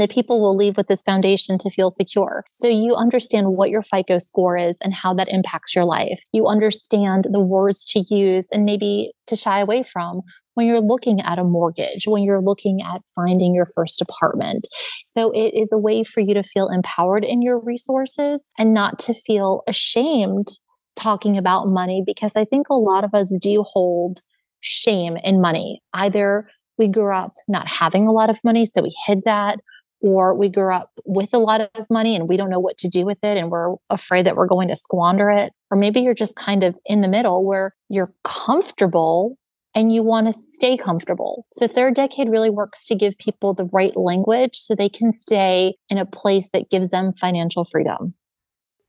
that 0.00 0.10
people 0.10 0.40
will 0.40 0.56
leave 0.56 0.76
with 0.76 0.88
this 0.88 1.02
foundation 1.02 1.58
to 1.58 1.70
feel 1.70 1.90
secure. 1.90 2.44
So 2.52 2.68
you 2.68 2.94
understand 2.94 3.48
what 3.56 3.70
your 3.70 3.82
FICO 3.82 4.18
score 4.18 4.56
is 4.56 4.78
and 4.82 4.94
how 4.94 5.14
that 5.14 5.28
impacts 5.28 5.74
your 5.74 5.84
life. 5.84 6.22
You 6.32 6.46
understand 6.46 7.26
the 7.30 7.40
words 7.40 7.84
to 7.86 8.04
use 8.08 8.48
and 8.52 8.64
maybe 8.64 9.12
to 9.26 9.36
shy 9.36 9.60
away 9.60 9.82
from 9.82 10.22
when 10.54 10.66
you're 10.66 10.80
looking 10.80 11.20
at 11.20 11.38
a 11.38 11.44
mortgage, 11.44 12.06
when 12.06 12.22
you're 12.22 12.40
looking 12.40 12.80
at 12.82 13.02
finding 13.14 13.54
your 13.54 13.66
first 13.66 14.00
apartment. 14.00 14.66
So 15.04 15.30
it 15.32 15.52
is 15.54 15.70
a 15.70 15.78
way 15.78 16.02
for 16.02 16.20
you 16.20 16.32
to 16.34 16.42
feel 16.42 16.68
empowered 16.68 17.24
in 17.24 17.42
your 17.42 17.60
resources 17.60 18.50
and 18.58 18.72
not 18.72 18.98
to 19.00 19.14
feel 19.14 19.62
ashamed 19.66 20.48
talking 20.96 21.36
about 21.36 21.66
money 21.66 22.02
because 22.04 22.32
I 22.36 22.46
think 22.46 22.68
a 22.70 22.74
lot 22.74 23.04
of 23.04 23.14
us 23.14 23.36
do 23.40 23.62
hold 23.68 24.20
shame 24.60 25.18
in 25.22 25.40
money. 25.42 25.82
Either 25.92 26.48
we 26.78 26.88
grew 26.88 27.14
up 27.14 27.34
not 27.48 27.68
having 27.68 28.06
a 28.06 28.12
lot 28.12 28.30
of 28.30 28.38
money, 28.44 28.64
so 28.64 28.82
we 28.82 28.94
hid 29.06 29.22
that, 29.24 29.58
or 30.00 30.34
we 30.34 30.48
grew 30.48 30.74
up 30.74 30.90
with 31.04 31.32
a 31.32 31.38
lot 31.38 31.60
of 31.60 31.90
money 31.90 32.14
and 32.14 32.28
we 32.28 32.36
don't 32.36 32.50
know 32.50 32.60
what 32.60 32.78
to 32.78 32.88
do 32.88 33.04
with 33.04 33.18
it 33.22 33.36
and 33.36 33.50
we're 33.50 33.74
afraid 33.90 34.26
that 34.26 34.36
we're 34.36 34.46
going 34.46 34.68
to 34.68 34.76
squander 34.76 35.30
it. 35.30 35.52
Or 35.70 35.76
maybe 35.76 36.00
you're 36.00 36.14
just 36.14 36.36
kind 36.36 36.62
of 36.62 36.76
in 36.84 37.00
the 37.00 37.08
middle 37.08 37.44
where 37.44 37.74
you're 37.88 38.12
comfortable 38.24 39.36
and 39.74 39.92
you 39.92 40.02
want 40.02 40.26
to 40.26 40.32
stay 40.32 40.76
comfortable. 40.76 41.46
So, 41.52 41.66
third 41.66 41.94
decade 41.94 42.30
really 42.30 42.50
works 42.50 42.86
to 42.86 42.94
give 42.94 43.18
people 43.18 43.52
the 43.52 43.68
right 43.72 43.94
language 43.96 44.56
so 44.56 44.74
they 44.74 44.88
can 44.88 45.12
stay 45.12 45.76
in 45.90 45.98
a 45.98 46.06
place 46.06 46.50
that 46.52 46.70
gives 46.70 46.90
them 46.90 47.12
financial 47.12 47.62
freedom. 47.62 48.14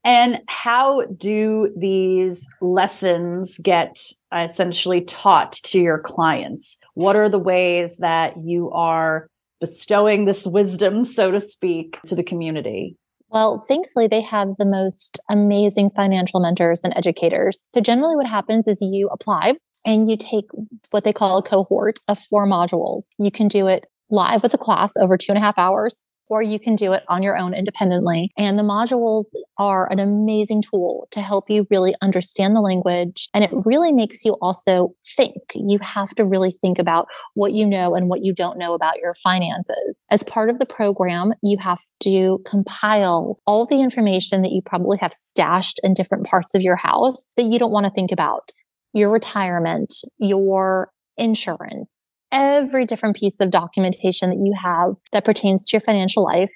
And 0.04 0.40
how 0.48 1.04
do 1.18 1.70
these 1.78 2.48
lessons 2.62 3.58
get 3.62 3.98
essentially 4.32 5.02
taught 5.02 5.52
to 5.64 5.78
your 5.78 5.98
clients? 5.98 6.78
What 6.94 7.16
are 7.16 7.28
the 7.28 7.38
ways 7.38 7.98
that 7.98 8.34
you 8.42 8.70
are 8.70 9.28
bestowing 9.60 10.24
this 10.24 10.46
wisdom, 10.46 11.04
so 11.04 11.30
to 11.30 11.40
speak, 11.40 11.98
to 12.06 12.14
the 12.14 12.22
community? 12.22 12.96
Well, 13.30 13.64
thankfully, 13.68 14.08
they 14.08 14.22
have 14.22 14.56
the 14.58 14.64
most 14.64 15.20
amazing 15.28 15.90
financial 15.90 16.40
mentors 16.40 16.82
and 16.82 16.94
educators. 16.96 17.64
So, 17.68 17.80
generally, 17.80 18.16
what 18.16 18.26
happens 18.26 18.66
is 18.66 18.80
you 18.80 19.08
apply 19.08 19.54
and 19.84 20.08
you 20.08 20.16
take 20.16 20.46
what 20.90 21.04
they 21.04 21.12
call 21.12 21.38
a 21.38 21.42
cohort 21.42 21.98
of 22.08 22.18
four 22.18 22.46
modules. 22.46 23.04
You 23.18 23.30
can 23.30 23.48
do 23.48 23.66
it 23.66 23.86
live 24.10 24.42
with 24.42 24.54
a 24.54 24.58
class 24.58 24.96
over 24.96 25.16
two 25.16 25.30
and 25.30 25.38
a 25.38 25.42
half 25.42 25.58
hours, 25.58 26.02
or 26.28 26.42
you 26.42 26.58
can 26.58 26.76
do 26.76 26.92
it 26.92 27.02
on 27.08 27.22
your 27.22 27.36
own 27.36 27.54
independently. 27.54 28.30
And 28.36 28.58
the 28.58 28.62
modules 28.62 29.26
are 29.58 29.90
an 29.90 29.98
amazing 29.98 30.62
tool 30.62 31.08
to 31.10 31.20
help 31.20 31.48
you 31.48 31.66
really 31.70 31.94
understand 32.02 32.54
the 32.54 32.60
language. 32.60 33.28
And 33.34 33.44
it 33.44 33.50
really 33.52 33.92
makes 33.92 34.24
you 34.24 34.36
also 34.40 34.94
think. 35.16 35.34
You 35.54 35.78
have 35.80 36.10
to 36.10 36.24
really 36.24 36.50
think 36.50 36.78
about 36.78 37.06
what 37.34 37.52
you 37.52 37.66
know 37.66 37.94
and 37.94 38.08
what 38.08 38.22
you 38.22 38.34
don't 38.34 38.58
know 38.58 38.74
about 38.74 38.98
your 38.98 39.14
finances. 39.14 40.02
As 40.10 40.22
part 40.22 40.50
of 40.50 40.58
the 40.58 40.66
program, 40.66 41.32
you 41.42 41.58
have 41.58 41.80
to 42.00 42.38
compile 42.46 43.38
all 43.46 43.66
the 43.66 43.80
information 43.80 44.42
that 44.42 44.52
you 44.52 44.60
probably 44.64 44.98
have 44.98 45.12
stashed 45.12 45.80
in 45.82 45.94
different 45.94 46.26
parts 46.26 46.54
of 46.54 46.62
your 46.62 46.76
house 46.76 47.32
that 47.36 47.44
you 47.44 47.58
don't 47.58 47.72
want 47.72 47.86
to 47.86 47.92
think 47.92 48.12
about 48.12 48.50
your 48.92 49.10
retirement, 49.10 49.94
your 50.18 50.88
insurance, 51.16 52.08
every 52.32 52.84
different 52.84 53.16
piece 53.16 53.40
of 53.40 53.50
documentation 53.50 54.30
that 54.30 54.36
you 54.36 54.54
have 54.62 54.96
that 55.12 55.24
pertains 55.24 55.64
to 55.66 55.76
your 55.76 55.80
financial 55.80 56.24
life. 56.24 56.52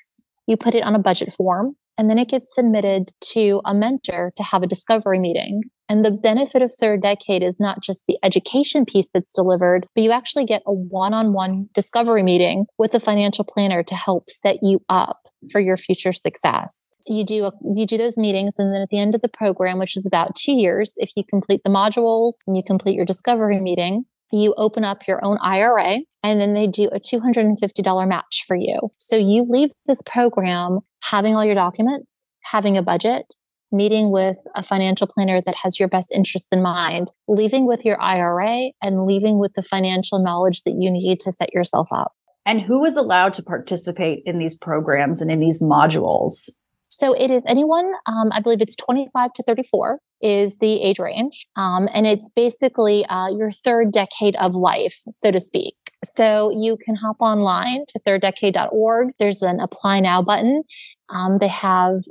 You 0.47 0.57
put 0.57 0.75
it 0.75 0.85
on 0.85 0.95
a 0.95 0.99
budget 0.99 1.33
form 1.33 1.77
and 1.99 2.09
then 2.09 2.19
it 2.19 2.29
gets 2.29 2.55
submitted 2.55 3.11
to 3.21 3.61
a 3.65 3.75
mentor 3.75 4.33
to 4.37 4.43
have 4.43 4.63
a 4.63 4.67
discovery 4.67 5.19
meeting. 5.19 5.63
And 5.89 6.05
the 6.05 6.11
benefit 6.11 6.63
of 6.63 6.73
third 6.75 7.03
decade 7.03 7.43
is 7.43 7.61
not 7.61 7.83
just 7.83 8.05
the 8.07 8.19
education 8.23 8.85
piece 8.87 9.11
that's 9.13 9.33
delivered, 9.33 9.87
but 9.95 10.03
you 10.03 10.11
actually 10.11 10.47
get 10.47 10.63
a 10.67 10.73
one 10.73 11.13
on 11.13 11.35
one 11.35 11.69
discovery 11.75 12.23
meeting 12.23 12.65
with 12.79 12.95
a 12.95 13.01
financial 13.01 13.45
planner 13.45 13.83
to 13.83 13.95
help 13.95 14.31
set 14.31 14.57
you 14.63 14.81
up 14.89 15.19
for 15.51 15.61
your 15.61 15.77
future 15.77 16.13
success. 16.13 16.93
You 17.07 17.25
do 17.25 17.45
a, 17.47 17.53
you 17.75 17.85
do 17.85 17.99
those 17.99 18.17
meetings 18.17 18.55
and 18.59 18.73
then 18.73 18.81
at 18.81 18.89
the 18.91 19.01
end 19.01 19.15
of 19.15 19.23
the 19.23 19.29
program 19.29 19.79
which 19.79 19.97
is 19.97 20.07
about 20.07 20.35
2 20.37 20.53
years 20.53 20.93
if 20.97 21.11
you 21.17 21.25
complete 21.29 21.61
the 21.65 21.71
modules 21.71 22.35
and 22.47 22.57
you 22.57 22.63
complete 22.65 22.95
your 22.95 23.05
discovery 23.05 23.61
meeting 23.61 24.05
you 24.33 24.55
open 24.57 24.85
up 24.85 25.07
your 25.07 25.25
own 25.25 25.39
IRA 25.41 25.99
and 26.23 26.41
then 26.41 26.55
they 26.55 26.67
do 26.67 26.89
a 26.89 26.99
$250 26.99 28.09
match 28.09 28.45
for 28.47 28.57
you. 28.57 28.91
So 28.97 29.17
you 29.17 29.47
leave 29.49 29.71
this 29.87 30.03
program 30.03 30.81
having 31.01 31.35
all 31.35 31.45
your 31.45 31.55
documents, 31.55 32.25
having 32.43 32.77
a 32.77 32.83
budget, 32.83 33.35
meeting 33.71 34.11
with 34.11 34.37
a 34.55 34.63
financial 34.63 35.07
planner 35.07 35.41
that 35.41 35.55
has 35.63 35.79
your 35.81 35.89
best 35.89 36.13
interests 36.15 36.51
in 36.53 36.63
mind, 36.63 37.11
leaving 37.27 37.67
with 37.67 37.85
your 37.85 38.01
IRA 38.01 38.71
and 38.83 39.07
leaving 39.07 39.39
with 39.39 39.55
the 39.55 39.63
financial 39.63 40.23
knowledge 40.23 40.63
that 40.63 40.77
you 40.79 40.91
need 40.91 41.21
to 41.21 41.33
set 41.33 41.53
yourself 41.53 41.89
up. 41.93 42.13
And 42.45 42.61
who 42.61 42.85
is 42.85 42.97
allowed 42.97 43.35
to 43.35 43.43
participate 43.43 44.23
in 44.27 44.39
these 44.39 44.57
programs 44.57 45.21
and 45.21 45.31
in 45.31 45.41
these 45.41 45.63
modules? 45.63 46.51
So 46.89 47.15
it 47.15 47.31
is 47.31 47.45
anyone, 47.49 47.91
um, 48.07 48.31
I 48.33 48.41
believe 48.41 48.61
it's 48.61 48.77
25 48.77 49.33
to 49.33 49.43
34 49.45 49.99
is 50.23 50.57
the 50.57 50.83
age 50.83 50.99
range. 50.99 51.47
Um, 51.57 51.89
and 51.93 52.07
it's 52.07 52.29
basically 52.31 53.05
uh, 53.07 53.29
your 53.29 53.51
third 53.51 53.93
decade 53.93 54.37
of 54.37 54.55
life, 54.55 55.03
so 55.13 55.31
to 55.31 55.41
speak. 55.41 55.75
So 56.05 56.51
you 56.51 56.77
can 56.85 56.97
hop 56.97 57.17
online 57.21 57.85
to 57.89 58.01
thirddecade.org. 58.01 59.11
There's 59.19 59.43
an 59.43 59.61
apply 59.61 60.01
now 60.01 60.23
button. 60.23 60.63
Um, 61.09 61.39
they 61.39 61.49
have 61.49 62.03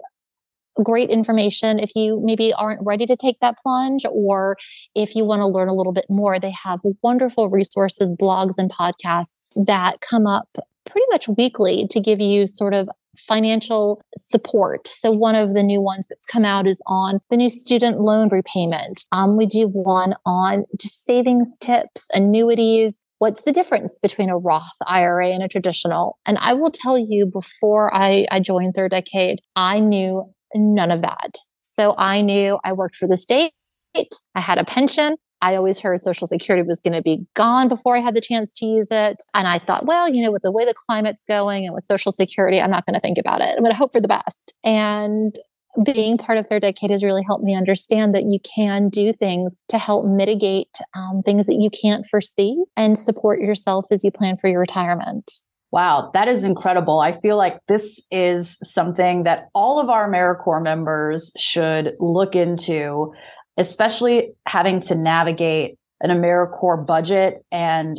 great 0.83 1.09
information 1.09 1.79
if 1.79 1.95
you 1.95 2.21
maybe 2.23 2.53
aren't 2.53 2.85
ready 2.85 3.05
to 3.05 3.15
take 3.15 3.39
that 3.39 3.55
plunge 3.61 4.05
or 4.09 4.57
if 4.95 5.15
you 5.15 5.25
want 5.25 5.41
to 5.41 5.47
learn 5.47 5.67
a 5.67 5.73
little 5.73 5.91
bit 5.91 6.05
more 6.09 6.39
they 6.39 6.53
have 6.63 6.79
wonderful 7.03 7.49
resources 7.49 8.15
blogs 8.19 8.57
and 8.57 8.71
podcasts 8.71 9.49
that 9.55 9.99
come 9.99 10.25
up 10.25 10.45
pretty 10.85 11.05
much 11.11 11.27
weekly 11.27 11.87
to 11.89 11.99
give 11.99 12.19
you 12.19 12.47
sort 12.47 12.73
of 12.73 12.89
financial 13.27 14.01
support. 14.17 14.87
So 14.87 15.11
one 15.11 15.35
of 15.35 15.53
the 15.53 15.63
new 15.63 15.81
ones 15.81 16.07
that's 16.07 16.25
come 16.25 16.45
out 16.45 16.67
is 16.67 16.81
on 16.87 17.19
the 17.29 17.37
new 17.37 17.49
student 17.49 17.99
loan 17.99 18.29
repayment. 18.29 19.05
Um, 19.11 19.37
we 19.37 19.45
do 19.45 19.67
one 19.67 20.15
on 20.25 20.65
just 20.79 21.05
savings 21.05 21.57
tips, 21.57 22.07
annuities. 22.13 23.01
What's 23.19 23.43
the 23.43 23.51
difference 23.51 23.99
between 23.99 24.29
a 24.29 24.37
Roth 24.37 24.77
IRA 24.87 25.29
and 25.29 25.43
a 25.43 25.47
traditional? 25.47 26.17
And 26.25 26.37
I 26.39 26.53
will 26.53 26.71
tell 26.71 26.97
you 26.97 27.25
before 27.25 27.93
I, 27.93 28.25
I 28.31 28.39
joined 28.39 28.73
Third 28.73 28.91
Decade, 28.91 29.41
I 29.55 29.79
knew 29.79 30.25
none 30.55 30.91
of 30.91 31.01
that. 31.01 31.37
So 31.61 31.95
I 31.97 32.21
knew 32.21 32.59
I 32.63 32.73
worked 32.73 32.95
for 32.95 33.07
the 33.07 33.17
state. 33.17 33.53
I 33.95 34.39
had 34.39 34.57
a 34.57 34.65
pension. 34.65 35.17
I 35.41 35.55
always 35.55 35.79
heard 35.79 36.03
Social 36.03 36.27
Security 36.27 36.65
was 36.67 36.79
going 36.79 36.93
to 36.93 37.01
be 37.01 37.25
gone 37.33 37.67
before 37.67 37.97
I 37.97 38.01
had 38.01 38.15
the 38.15 38.21
chance 38.21 38.53
to 38.53 38.65
use 38.65 38.89
it. 38.91 39.23
And 39.33 39.47
I 39.47 39.59
thought, 39.59 39.85
well, 39.85 40.07
you 40.07 40.23
know, 40.23 40.31
with 40.31 40.43
the 40.43 40.51
way 40.51 40.65
the 40.65 40.75
climate's 40.75 41.23
going 41.23 41.65
and 41.65 41.73
with 41.73 41.83
Social 41.83 42.11
Security, 42.11 42.61
I'm 42.61 42.71
not 42.71 42.85
going 42.85 42.93
to 42.93 42.99
think 42.99 43.17
about 43.17 43.41
it. 43.41 43.49
I'm 43.49 43.63
going 43.63 43.71
to 43.71 43.77
hope 43.77 43.91
for 43.91 44.01
the 44.01 44.07
best. 44.07 44.53
And 44.63 45.35
being 45.83 46.17
part 46.17 46.37
of 46.37 46.47
third 46.47 46.61
decade 46.61 46.91
has 46.91 47.03
really 47.03 47.23
helped 47.23 47.43
me 47.43 47.55
understand 47.55 48.13
that 48.13 48.23
you 48.23 48.39
can 48.39 48.89
do 48.89 49.13
things 49.13 49.57
to 49.69 49.77
help 49.77 50.05
mitigate 50.05 50.77
um, 50.95 51.21
things 51.23 51.47
that 51.47 51.59
you 51.59 51.69
can't 51.69 52.05
foresee 52.05 52.61
and 52.75 52.97
support 52.97 53.39
yourself 53.39 53.85
as 53.91 54.03
you 54.03 54.11
plan 54.11 54.37
for 54.37 54.49
your 54.49 54.59
retirement. 54.59 55.31
Wow, 55.71 56.11
that 56.13 56.27
is 56.27 56.43
incredible. 56.43 56.99
I 56.99 57.17
feel 57.21 57.37
like 57.37 57.57
this 57.69 58.05
is 58.11 58.57
something 58.61 59.23
that 59.23 59.47
all 59.55 59.79
of 59.79 59.89
our 59.89 60.11
AmeriCorps 60.11 60.61
members 60.61 61.31
should 61.37 61.93
look 62.01 62.35
into 62.35 63.13
especially 63.57 64.31
having 64.45 64.79
to 64.81 64.95
navigate 64.95 65.77
an 66.01 66.09
AmeriCorps 66.09 66.85
budget. 66.85 67.45
And, 67.51 67.97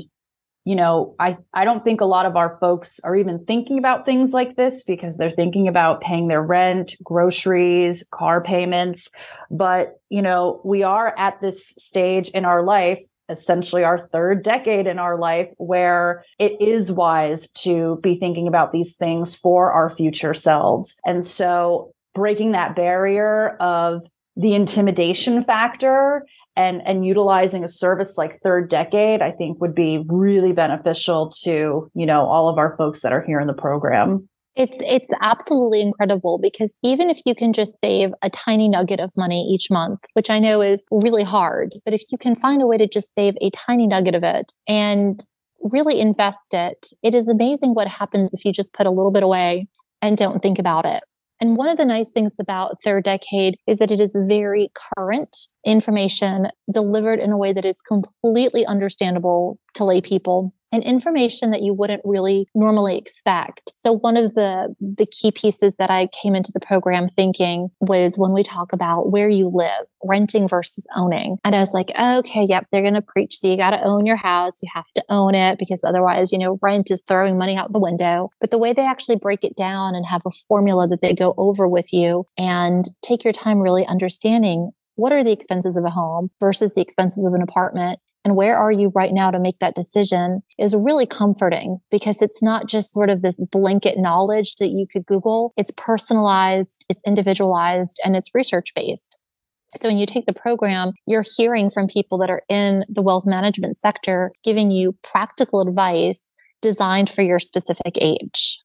you 0.65 0.75
know, 0.75 1.15
I, 1.19 1.39
I 1.53 1.65
don't 1.65 1.85
think 1.85 2.01
a 2.01 2.07
lot 2.07 2.27
of 2.27 2.37
our 2.37 2.59
folks 2.59 3.01
are 3.01 3.17
even 3.17 3.45
thinking 3.45 3.79
about 3.79 4.05
things 4.05 4.33
like 4.33 4.57
this 4.57 4.85
because 4.85 5.17
they're 5.17 5.31
thinking 5.31 5.69
about 5.69 6.01
paying 6.01 6.29
their 6.29 6.43
rent, 6.43 6.95
groceries, 7.03 8.07
car 8.13 8.43
payments. 8.43 9.11
But, 9.51 10.01
you 10.09 10.23
know, 10.23 10.61
we 10.65 10.83
are 10.83 11.15
at 11.17 11.41
this 11.41 11.67
stage 11.69 12.31
in 12.31 12.45
our 12.45 12.63
life 12.63 13.01
essentially 13.29 13.83
our 13.83 13.99
third 13.99 14.43
decade 14.43 14.87
in 14.87 14.99
our 14.99 15.17
life 15.17 15.49
where 15.57 16.25
it 16.39 16.61
is 16.61 16.93
wise 16.93 17.51
to 17.53 17.99
be 18.03 18.15
thinking 18.15 18.47
about 18.47 18.73
these 18.73 18.95
things 18.95 19.35
for 19.35 19.73
our 19.73 19.91
future 19.91 20.35
selves. 20.35 20.97
And 21.05 21.25
so 21.25 21.93
breaking 22.15 22.53
that 22.53 22.77
barrier 22.77 23.57
of 23.59 24.03
the 24.37 24.55
intimidation 24.55 25.43
factor 25.43 26.27
and 26.57 26.87
and 26.87 27.07
utilizing 27.07 27.65
a 27.65 27.69
service 27.69 28.19
like 28.19 28.41
third 28.41 28.69
decade 28.69 29.23
i 29.23 29.31
think 29.31 29.61
would 29.61 29.75
be 29.75 30.05
really 30.09 30.53
beneficial 30.53 31.31
to 31.31 31.91
you 31.95 32.07
know 32.07 32.27
all 32.27 32.49
of 32.49 32.59
our 32.59 32.77
folks 32.77 33.03
that 33.03 33.13
are 33.13 33.23
here 33.23 33.41
in 33.41 33.47
the 33.47 33.55
program. 33.55 34.29
It's 34.55 34.83
it's 34.83 35.11
absolutely 35.23 35.81
incredible 35.81 36.39
because 36.39 36.77
even 36.83 37.09
if 37.09 37.21
you 37.25 37.35
can 37.35 37.55
just 37.55 37.81
save 37.81 38.11
a 38.21 38.29
tiny 38.29 38.69
nugget 38.69 39.01
of 39.01 39.11
money 39.17 39.49
each 39.51 39.71
month 39.71 40.01
which 40.13 40.29
i 40.29 40.39
know 40.39 40.61
is 40.61 40.85
really 40.91 41.25
hard 41.25 41.73
but 41.87 41.95
if 41.95 42.03
you 42.13 42.19
can 42.19 42.37
find 42.37 42.61
a 42.61 42.67
way 42.67 42.77
to 42.77 42.87
just 42.87 43.15
save 43.15 43.35
a 43.41 43.49
tiny 43.51 43.87
nugget 43.87 44.15
of 44.15 44.23
it 44.23 44.53
and 44.69 45.25
really 45.63 45.99
invest 45.99 46.53
it 46.53 46.89
it 47.03 47.15
is 47.15 47.29
amazing 47.29 47.73
what 47.73 47.89
happens 47.89 48.35
if 48.35 48.45
you 48.45 48.53
just 48.53 48.75
put 48.75 48.87
a 48.87 48.91
little 48.91 49.11
bit 49.11 49.23
away 49.23 49.67
and 50.03 50.19
don't 50.19 50.43
think 50.43 50.59
about 50.59 50.85
it 50.85 51.03
and 51.43 51.57
one 51.57 51.69
of 51.69 51.77
the 51.77 51.85
nice 51.85 52.09
things 52.13 52.37
about 52.39 52.81
Third 52.85 53.03
Decade 53.03 53.57
is 53.67 53.79
that 53.79 53.91
it 53.91 53.99
is 53.99 54.17
very 54.29 54.71
current 54.97 55.37
information 55.67 56.47
delivered 56.73 57.19
in 57.19 57.33
a 57.33 57.37
way 57.37 57.53
that 57.53 57.65
is 57.65 57.83
completely 57.83 58.65
understandable 58.65 59.59
to 59.75 59.85
lay 59.85 60.01
people 60.01 60.55
and 60.73 60.83
information 60.83 61.51
that 61.51 61.63
you 61.63 61.75
wouldn't 61.75 62.03
really 62.05 62.49
normally 62.55 62.99
expect. 62.99 63.73
So 63.77 63.93
one 63.93 64.17
of 64.17 64.35
the 64.35 64.75
the 64.81 65.07
key 65.07 65.31
pieces 65.31 65.77
that 65.77 65.91
I 65.91 66.09
came 66.23 66.35
into 66.35 66.53
the 66.53 66.61
program 66.61 67.09
thinking 67.09 67.69
was 67.81 68.17
when 68.17 68.33
we 68.33 68.43
talk 68.43 68.73
about 68.73 69.13
where 69.13 69.29
you 69.29 69.51
live, 69.53 69.87
renting 70.05 70.49
versus 70.49 70.87
owning. 70.97 71.37
And 71.45 71.55
I 71.55 71.61
was 71.61 71.75
like, 71.75 71.93
okay, 71.99 72.47
yep, 72.49 72.67
they're 72.73 72.83
going 72.83 72.95
to 72.95 73.03
preach 73.03 73.37
so 73.37 73.49
you 73.49 73.57
got 73.57 73.71
to 73.71 73.85
own 73.85 74.07
your 74.07 74.17
house, 74.17 74.63
you 74.63 74.69
have 74.73 74.91
to 74.95 75.05
own 75.09 75.35
it 75.35 75.59
because 75.59 75.85
otherwise, 75.85 76.33
you 76.33 76.39
know, 76.39 76.59
rent 76.63 76.91
is 76.91 77.03
throwing 77.07 77.39
money 77.39 77.57
out 77.57 77.73
the 77.73 77.81
window. 77.81 78.31
But 78.41 78.51
the 78.51 78.59
way 78.59 78.73
they 78.73 78.87
actually 78.87 79.17
break 79.17 79.45
it 79.45 79.57
down 79.57 79.95
and 79.95 80.07
have 80.07 80.23
a 80.27 80.31
formula 80.49 80.89
that 80.89 81.01
they 81.03 81.13
go 81.13 81.35
over 81.37 81.69
with 81.69 81.93
you 81.93 82.25
and 82.39 82.85
take 83.03 83.25
your 83.25 83.33
time 83.33 83.59
really 83.59 83.87
understanding 83.87 84.71
what 84.95 85.13
are 85.13 85.25
the 85.25 85.33
expenses 85.33 85.77
of 85.77 85.85
a 85.85 85.91
home 85.91 86.31
versus 86.41 86.75
the 86.75 86.81
expenses 86.81 87.25
of 87.25 87.35
an 87.35 87.43
apartment 87.43 87.99
and 88.25 88.37
where 88.37 88.57
are 88.57 88.71
you 88.71 88.93
right 88.95 89.13
now 89.13 89.31
to 89.31 89.41
make 89.41 89.59
that 89.59 89.75
decision 89.75 90.43
is 90.59 90.77
really 90.77 91.07
comforting 91.07 91.79
because 91.91 92.23
it's 92.23 92.43
not 92.43 92.69
just 92.69 92.93
sort 92.93 93.11
of 93.11 93.23
this 93.23 93.41
blanket 93.51 93.99
knowledge 93.99 94.55
that 94.57 94.69
you 94.69 94.87
could 94.91 95.07
Google. 95.07 95.53
It's 95.57 95.73
personalized, 95.77 96.87
it's 96.89 97.03
individualized, 97.05 98.01
and 98.05 98.15
it's 98.15 98.31
research 98.35 98.73
based. 98.75 99.17
So 99.77 99.89
when 99.89 99.99
you 99.99 100.07
take 100.07 100.27
the 100.27 100.35
program, 100.35 100.93
you're 101.07 101.25
hearing 101.37 101.71
from 101.71 101.87
people 101.87 102.19
that 102.19 102.31
are 102.31 102.43
in 102.49 102.85
the 102.89 103.03
wealth 103.03 103.25
management 103.27 103.77
sector 103.77 104.33
giving 104.45 104.71
you 104.71 104.95
practical 105.03 105.61
advice 105.67 106.35
designed 106.61 107.11
for 107.11 107.23
your 107.23 107.41
specific 107.41 107.97
age. 108.01 108.59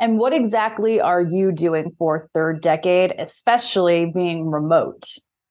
And 0.00 0.18
what 0.18 0.32
exactly 0.32 1.00
are 1.00 1.22
you 1.22 1.52
doing 1.52 1.92
for 1.96 2.26
third 2.34 2.60
decade, 2.60 3.14
especially 3.18 4.10
being 4.12 4.50
remote? 4.50 5.04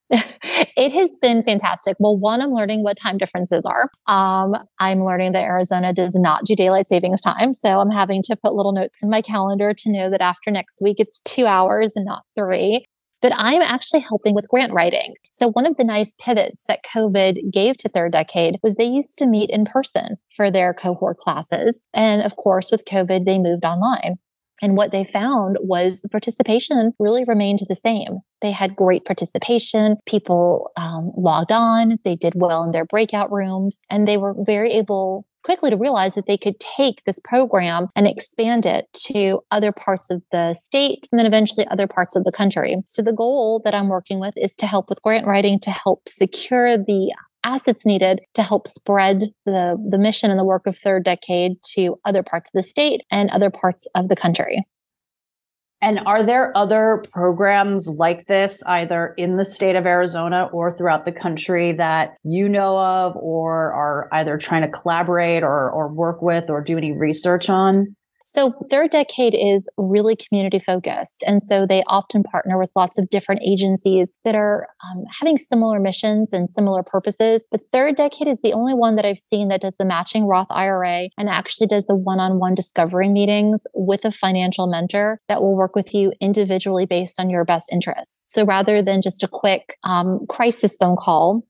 it 0.10 0.92
has 0.92 1.16
been 1.20 1.42
fantastic. 1.42 1.96
Well, 1.98 2.16
one, 2.16 2.40
I'm 2.40 2.50
learning 2.50 2.82
what 2.82 2.96
time 2.96 3.16
differences 3.16 3.64
are. 3.64 3.90
Um, 4.06 4.54
I'm 4.78 4.98
learning 4.98 5.32
that 5.32 5.44
Arizona 5.44 5.92
does 5.92 6.14
not 6.14 6.44
do 6.44 6.54
daylight 6.54 6.88
savings 6.88 7.22
time. 7.22 7.54
So 7.54 7.80
I'm 7.80 7.90
having 7.90 8.22
to 8.24 8.36
put 8.36 8.54
little 8.54 8.72
notes 8.72 8.98
in 9.02 9.10
my 9.10 9.22
calendar 9.22 9.72
to 9.72 9.92
know 9.92 10.10
that 10.10 10.20
after 10.20 10.50
next 10.50 10.80
week, 10.82 10.96
it's 10.98 11.20
two 11.20 11.46
hours 11.46 11.92
and 11.96 12.04
not 12.04 12.22
three. 12.34 12.84
But 13.22 13.32
I'm 13.36 13.62
actually 13.62 14.00
helping 14.00 14.34
with 14.34 14.48
grant 14.48 14.74
writing. 14.74 15.14
So, 15.32 15.48
one 15.48 15.64
of 15.64 15.78
the 15.78 15.84
nice 15.84 16.12
pivots 16.20 16.66
that 16.66 16.84
COVID 16.84 17.50
gave 17.50 17.78
to 17.78 17.88
third 17.88 18.12
decade 18.12 18.58
was 18.62 18.74
they 18.74 18.84
used 18.84 19.16
to 19.16 19.26
meet 19.26 19.48
in 19.48 19.64
person 19.64 20.16
for 20.28 20.50
their 20.50 20.74
cohort 20.74 21.16
classes. 21.16 21.80
And 21.94 22.20
of 22.20 22.36
course, 22.36 22.70
with 22.70 22.84
COVID, 22.84 23.24
they 23.24 23.38
moved 23.38 23.64
online. 23.64 24.18
And 24.62 24.76
what 24.76 24.92
they 24.92 25.04
found 25.04 25.58
was 25.60 26.00
the 26.00 26.08
participation 26.08 26.92
really 26.98 27.24
remained 27.24 27.60
the 27.68 27.74
same. 27.74 28.20
They 28.40 28.52
had 28.52 28.76
great 28.76 29.04
participation. 29.04 29.96
People 30.06 30.70
um, 30.76 31.12
logged 31.16 31.52
on. 31.52 31.98
They 32.04 32.16
did 32.16 32.34
well 32.36 32.62
in 32.62 32.70
their 32.70 32.84
breakout 32.84 33.32
rooms 33.32 33.80
and 33.90 34.06
they 34.06 34.16
were 34.16 34.34
very 34.46 34.72
able 34.72 35.26
quickly 35.44 35.70
to 35.70 35.76
realize 35.76 36.14
that 36.14 36.26
they 36.26 36.38
could 36.38 36.58
take 36.58 37.04
this 37.04 37.20
program 37.20 37.88
and 37.94 38.06
expand 38.06 38.66
it 38.66 38.86
to 38.94 39.40
other 39.50 39.72
parts 39.72 40.10
of 40.10 40.22
the 40.32 40.54
state 40.54 41.06
and 41.12 41.18
then 41.18 41.26
eventually 41.26 41.66
other 41.68 41.86
parts 41.86 42.16
of 42.16 42.24
the 42.24 42.32
country. 42.32 42.76
So 42.88 43.02
the 43.02 43.12
goal 43.12 43.60
that 43.64 43.74
I'm 43.74 43.88
working 43.88 44.20
with 44.20 44.34
is 44.36 44.56
to 44.56 44.66
help 44.66 44.88
with 44.88 45.02
grant 45.02 45.26
writing 45.26 45.60
to 45.60 45.70
help 45.70 46.08
secure 46.08 46.78
the 46.78 47.14
assets 47.44 47.86
needed 47.86 48.20
to 48.34 48.42
help 48.42 48.66
spread 48.66 49.30
the, 49.44 49.76
the 49.90 49.98
mission 49.98 50.30
and 50.30 50.40
the 50.40 50.44
work 50.44 50.66
of 50.66 50.76
third 50.76 51.04
decade 51.04 51.52
to 51.74 51.96
other 52.04 52.22
parts 52.22 52.50
of 52.50 52.58
the 52.58 52.62
state 52.62 53.02
and 53.10 53.30
other 53.30 53.50
parts 53.50 53.86
of 53.94 54.08
the 54.08 54.16
country. 54.16 54.64
And 55.84 56.00
are 56.06 56.22
there 56.22 56.56
other 56.56 57.04
programs 57.12 57.86
like 57.88 58.26
this, 58.26 58.62
either 58.62 59.12
in 59.18 59.36
the 59.36 59.44
state 59.44 59.76
of 59.76 59.84
Arizona 59.84 60.48
or 60.50 60.74
throughout 60.74 61.04
the 61.04 61.12
country, 61.12 61.72
that 61.72 62.12
you 62.22 62.48
know 62.48 62.78
of 62.78 63.14
or 63.16 63.70
are 63.74 64.08
either 64.12 64.38
trying 64.38 64.62
to 64.62 64.68
collaborate 64.68 65.42
or, 65.42 65.70
or 65.70 65.94
work 65.94 66.22
with 66.22 66.48
or 66.48 66.62
do 66.62 66.78
any 66.78 66.92
research 66.92 67.50
on? 67.50 67.94
So, 68.24 68.54
third 68.70 68.90
decade 68.90 69.34
is 69.34 69.68
really 69.76 70.16
community 70.16 70.58
focused. 70.58 71.22
And 71.26 71.42
so 71.42 71.66
they 71.66 71.82
often 71.88 72.22
partner 72.22 72.58
with 72.58 72.70
lots 72.74 72.98
of 72.98 73.10
different 73.10 73.42
agencies 73.44 74.12
that 74.24 74.34
are 74.34 74.66
um, 74.82 75.04
having 75.20 75.36
similar 75.36 75.78
missions 75.78 76.32
and 76.32 76.50
similar 76.50 76.82
purposes. 76.82 77.44
But 77.50 77.60
third 77.60 77.96
decade 77.96 78.26
is 78.26 78.40
the 78.40 78.54
only 78.54 78.72
one 78.72 78.96
that 78.96 79.04
I've 79.04 79.20
seen 79.28 79.48
that 79.48 79.60
does 79.60 79.76
the 79.76 79.84
matching 79.84 80.26
Roth 80.26 80.50
IRA 80.50 81.08
and 81.18 81.28
actually 81.28 81.66
does 81.66 81.86
the 81.86 81.96
one 81.96 82.18
on 82.18 82.38
one 82.38 82.54
discovery 82.54 83.10
meetings 83.10 83.66
with 83.74 84.04
a 84.06 84.10
financial 84.10 84.66
mentor 84.66 85.20
that 85.28 85.42
will 85.42 85.54
work 85.54 85.76
with 85.76 85.94
you 85.94 86.12
individually 86.20 86.86
based 86.86 87.20
on 87.20 87.28
your 87.28 87.44
best 87.44 87.70
interests. 87.70 88.22
So, 88.24 88.46
rather 88.46 88.82
than 88.82 89.02
just 89.02 89.22
a 89.22 89.28
quick 89.28 89.76
um, 89.84 90.20
crisis 90.28 90.76
phone 90.76 90.96
call, 90.96 91.44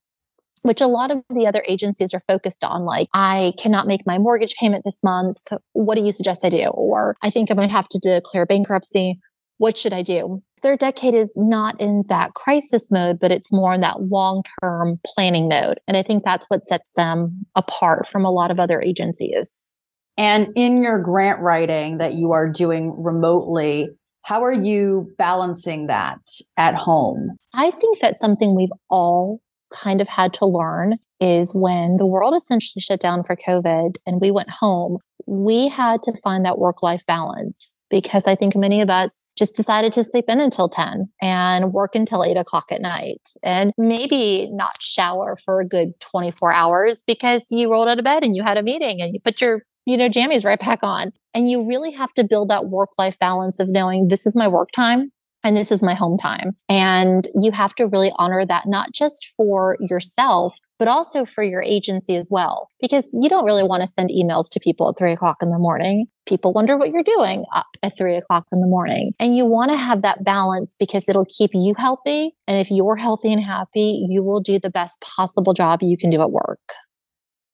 which 0.64 0.80
a 0.80 0.86
lot 0.86 1.10
of 1.10 1.22
the 1.28 1.46
other 1.46 1.62
agencies 1.68 2.14
are 2.14 2.20
focused 2.20 2.64
on. 2.64 2.86
Like, 2.86 3.08
I 3.12 3.52
cannot 3.58 3.86
make 3.86 4.06
my 4.06 4.18
mortgage 4.18 4.54
payment 4.56 4.82
this 4.84 4.98
month. 5.04 5.36
What 5.74 5.94
do 5.94 6.02
you 6.02 6.10
suggest 6.10 6.42
I 6.42 6.48
do? 6.48 6.68
Or 6.68 7.16
I 7.22 7.28
think 7.28 7.50
I 7.50 7.54
might 7.54 7.70
have 7.70 7.86
to 7.88 7.98
declare 7.98 8.46
bankruptcy. 8.46 9.20
What 9.58 9.76
should 9.76 9.92
I 9.92 10.00
do? 10.00 10.42
Third 10.62 10.78
decade 10.78 11.12
is 11.12 11.34
not 11.36 11.78
in 11.78 12.04
that 12.08 12.32
crisis 12.32 12.90
mode, 12.90 13.18
but 13.20 13.30
it's 13.30 13.52
more 13.52 13.74
in 13.74 13.82
that 13.82 14.04
long 14.04 14.42
term 14.62 14.98
planning 15.04 15.48
mode. 15.48 15.80
And 15.86 15.98
I 15.98 16.02
think 16.02 16.24
that's 16.24 16.46
what 16.48 16.64
sets 16.64 16.92
them 16.92 17.44
apart 17.54 18.08
from 18.08 18.24
a 18.24 18.30
lot 18.30 18.50
of 18.50 18.58
other 18.58 18.80
agencies. 18.80 19.76
And 20.16 20.48
in 20.56 20.82
your 20.82 20.98
grant 20.98 21.40
writing 21.40 21.98
that 21.98 22.14
you 22.14 22.32
are 22.32 22.48
doing 22.48 22.94
remotely, 23.02 23.90
how 24.22 24.42
are 24.44 24.52
you 24.52 25.12
balancing 25.18 25.88
that 25.88 26.20
at 26.56 26.74
home? 26.74 27.36
I 27.52 27.70
think 27.70 27.98
that's 27.98 28.20
something 28.20 28.56
we've 28.56 28.70
all 28.88 29.40
kind 29.74 30.00
of 30.00 30.08
had 30.08 30.32
to 30.34 30.46
learn 30.46 30.98
is 31.20 31.54
when 31.54 31.96
the 31.96 32.06
world 32.06 32.34
essentially 32.34 32.80
shut 32.80 33.00
down 33.00 33.22
for 33.22 33.36
COVID 33.36 33.96
and 34.06 34.20
we 34.20 34.30
went 34.30 34.50
home, 34.50 34.98
we 35.26 35.68
had 35.68 36.02
to 36.02 36.12
find 36.22 36.44
that 36.44 36.58
work 36.58 36.82
life 36.82 37.04
balance 37.06 37.74
because 37.90 38.26
I 38.26 38.34
think 38.34 38.56
many 38.56 38.80
of 38.80 38.90
us 38.90 39.30
just 39.38 39.54
decided 39.54 39.92
to 39.94 40.04
sleep 40.04 40.24
in 40.28 40.40
until 40.40 40.68
10 40.68 41.08
and 41.22 41.72
work 41.72 41.94
until 41.94 42.24
eight 42.24 42.36
o'clock 42.36 42.72
at 42.72 42.80
night 42.80 43.20
and 43.42 43.72
maybe 43.78 44.48
not 44.50 44.82
shower 44.82 45.36
for 45.44 45.60
a 45.60 45.66
good 45.66 45.98
24 46.00 46.52
hours 46.52 47.02
because 47.06 47.46
you 47.50 47.70
rolled 47.70 47.88
out 47.88 47.98
of 47.98 48.04
bed 48.04 48.24
and 48.24 48.34
you 48.34 48.42
had 48.42 48.56
a 48.56 48.62
meeting 48.62 49.00
and 49.00 49.12
you 49.12 49.20
put 49.22 49.40
your 49.40 49.62
you 49.86 49.96
know 49.96 50.08
jammies 50.08 50.44
right 50.44 50.60
back 50.60 50.80
on. 50.82 51.12
And 51.34 51.48
you 51.48 51.66
really 51.66 51.92
have 51.92 52.12
to 52.14 52.24
build 52.24 52.48
that 52.50 52.66
work 52.66 52.90
life 52.98 53.18
balance 53.18 53.60
of 53.60 53.68
knowing 53.68 54.08
this 54.08 54.26
is 54.26 54.36
my 54.36 54.48
work 54.48 54.70
time 54.72 55.10
and 55.44 55.56
this 55.56 55.70
is 55.70 55.82
my 55.82 55.94
home 55.94 56.16
time. 56.16 56.56
And 56.68 57.28
you 57.34 57.52
have 57.52 57.74
to 57.76 57.86
really 57.86 58.10
honor 58.16 58.44
that, 58.46 58.66
not 58.66 58.92
just 58.92 59.32
for 59.36 59.76
yourself, 59.78 60.56
but 60.78 60.88
also 60.88 61.24
for 61.24 61.44
your 61.44 61.62
agency 61.62 62.16
as 62.16 62.28
well. 62.30 62.68
Because 62.80 63.14
you 63.20 63.28
don't 63.28 63.44
really 63.44 63.62
want 63.62 63.82
to 63.82 63.86
send 63.86 64.10
emails 64.10 64.50
to 64.52 64.60
people 64.60 64.88
at 64.88 64.98
three 64.98 65.12
o'clock 65.12 65.36
in 65.42 65.50
the 65.50 65.58
morning. 65.58 66.06
People 66.26 66.54
wonder 66.54 66.78
what 66.78 66.88
you're 66.88 67.04
doing 67.04 67.44
up 67.54 67.66
at 67.82 67.96
three 67.96 68.16
o'clock 68.16 68.46
in 68.50 68.60
the 68.60 68.66
morning. 68.66 69.12
And 69.20 69.36
you 69.36 69.44
want 69.44 69.70
to 69.70 69.76
have 69.76 70.02
that 70.02 70.24
balance 70.24 70.74
because 70.78 71.08
it'll 71.08 71.26
keep 71.26 71.50
you 71.52 71.74
healthy. 71.76 72.34
And 72.48 72.58
if 72.58 72.70
you're 72.70 72.96
healthy 72.96 73.32
and 73.32 73.42
happy, 73.42 74.06
you 74.08 74.22
will 74.22 74.40
do 74.40 74.58
the 74.58 74.70
best 74.70 75.00
possible 75.02 75.52
job 75.52 75.80
you 75.82 75.98
can 75.98 76.10
do 76.10 76.22
at 76.22 76.30
work. 76.30 76.60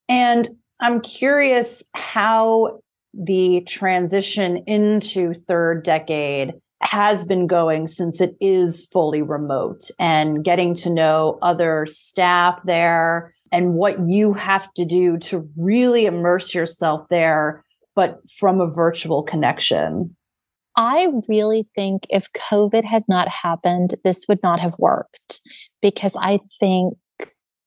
And 0.09 0.48
I'm 0.79 1.00
curious 1.00 1.83
how 1.94 2.81
the 3.12 3.62
transition 3.62 4.59
into 4.66 5.35
third 5.35 5.83
decade 5.83 6.55
has 6.82 7.24
been 7.24 7.46
going 7.46 7.86
since 7.86 8.20
it 8.20 8.34
is 8.40 8.86
fully 8.86 9.22
remote 9.22 9.90
and 9.98 10.42
getting 10.44 10.74
to 10.74 10.90
know 10.90 11.38
other 11.42 11.86
staff 11.86 12.58
there 12.64 13.34
and 13.52 13.74
what 13.74 14.06
you 14.06 14.32
have 14.32 14.72
to 14.74 14.84
do 14.84 15.18
to 15.18 15.48
really 15.56 16.06
immerse 16.06 16.54
yourself 16.54 17.06
there, 17.10 17.64
but 17.94 18.18
from 18.38 18.60
a 18.60 18.66
virtual 18.66 19.22
connection. 19.22 20.16
I 20.76 21.08
really 21.28 21.68
think 21.74 22.06
if 22.08 22.32
COVID 22.32 22.84
had 22.84 23.04
not 23.08 23.28
happened, 23.28 23.96
this 24.04 24.26
would 24.28 24.42
not 24.42 24.60
have 24.60 24.74
worked 24.78 25.40
because 25.82 26.16
I 26.16 26.38
think 26.58 26.94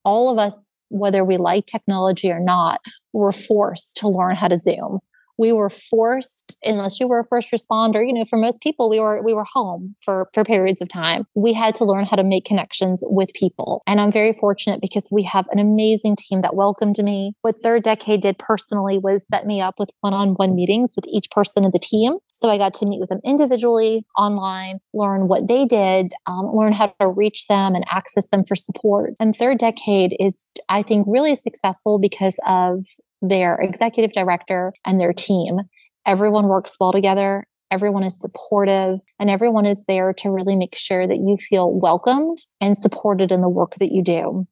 all 0.06 0.32
of 0.32 0.38
us, 0.40 0.82
whether 0.90 1.24
we 1.24 1.38
like 1.38 1.66
technology 1.66 2.32
or 2.32 2.40
not, 2.40 2.80
were 3.12 3.32
forced 3.32 3.98
to 3.98 4.10
learn 4.10 4.36
how 4.36 4.48
to 4.48 4.58
Zoom 4.58 5.00
we 5.38 5.52
were 5.52 5.70
forced 5.70 6.58
unless 6.64 7.00
you 7.00 7.08
were 7.08 7.20
a 7.20 7.26
first 7.26 7.52
responder 7.52 8.06
you 8.06 8.14
know 8.14 8.26
for 8.26 8.38
most 8.38 8.62
people 8.62 8.90
we 8.90 9.00
were 9.00 9.22
we 9.24 9.34
were 9.34 9.46
home 9.46 9.96
for 10.02 10.30
for 10.34 10.44
periods 10.44 10.82
of 10.82 10.90
time. 10.90 11.26
We 11.36 11.54
had 11.54 11.76
to 11.76 11.86
learn 11.86 12.06
how 12.06 12.16
to 12.16 12.24
make 12.24 12.46
connections 12.46 13.04
with 13.08 13.34
people. 13.34 13.82
And 13.88 14.00
i'm 14.00 14.12
very 14.12 14.34
fortunate 14.34 14.82
because 14.82 15.10
we 15.12 15.24
have 15.24 15.46
an 15.52 15.60
amazing 15.60 16.16
team 16.18 16.42
that 16.42 16.56
welcomed 16.56 16.98
me. 17.00 17.34
What 17.42 17.56
third 17.56 17.84
decade 17.84 18.22
did 18.22 18.38
personally 18.38 18.98
was 18.98 19.28
set 19.28 19.46
me 19.46 19.62
up 19.62 19.76
with 19.80 19.90
one-on-one 20.02 20.56
meetings 20.56 20.94
with 20.96 21.06
each 21.08 21.30
person 21.32 21.66
of 21.66 21.72
the 21.72 21.80
team. 21.80 22.14
So 22.32 22.50
i 22.50 22.58
got 22.58 22.74
to 22.76 22.86
meet 22.86 23.00
with 23.00 23.10
them 23.10 23.22
individually 23.24 24.06
online 24.18 24.80
learn 24.94 25.28
what 25.28 25.48
they 25.48 25.66
did 25.66 26.14
um, 26.28 26.52
learn 26.54 26.74
how 26.74 26.88
to 27.00 27.08
reach 27.08 27.48
them 27.48 27.76
and 27.76 27.86
access 27.90 28.30
them 28.30 28.44
for 28.46 28.56
support. 28.56 29.14
And 29.20 29.36
third 29.36 29.58
decade 29.58 30.16
is 30.20 30.48
i 30.70 30.84
think 30.84 31.06
really 31.08 31.36
successful 31.36 32.00
because 32.00 32.40
of 32.46 32.86
their 33.24 33.56
executive 33.56 34.12
director 34.12 34.74
and 34.86 35.00
their 35.00 35.14
team. 35.14 35.62
Everyone 36.06 36.48
works 36.48 36.76
well 36.80 36.92
together. 36.92 37.46
Everyone 37.72 38.04
is 38.04 38.20
supportive 38.20 39.00
and 39.20 39.30
everyone 39.32 39.66
is 39.66 39.84
there 39.88 40.14
to 40.20 40.30
really 40.30 40.56
make 40.56 40.76
sure 40.76 41.08
that 41.08 41.18
you 41.18 41.38
feel 41.38 41.72
welcomed 41.72 42.38
and 42.62 42.78
supported 42.78 43.32
in 43.32 43.42
the 43.42 43.50
work 43.50 43.74
that 43.80 43.92
you 43.92 44.04
do. 44.04 44.46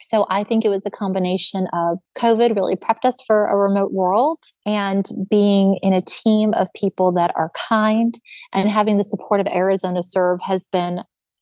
So 0.00 0.26
I 0.30 0.44
think 0.44 0.64
it 0.64 0.68
was 0.68 0.82
a 0.86 0.90
combination 0.90 1.66
of 1.72 1.98
COVID 2.16 2.54
really 2.54 2.76
prepped 2.76 3.04
us 3.04 3.16
for 3.26 3.46
a 3.46 3.56
remote 3.56 3.92
world 3.92 4.38
and 4.64 5.06
being 5.30 5.78
in 5.82 5.92
a 5.92 6.02
team 6.02 6.52
of 6.54 6.68
people 6.74 7.12
that 7.12 7.32
are 7.34 7.50
kind 7.68 8.14
and 8.52 8.68
having 8.68 8.98
the 8.98 9.04
support 9.04 9.40
of 9.40 9.46
Arizona 9.48 10.02
Serve 10.02 10.40
has 10.42 10.66
been 10.70 11.00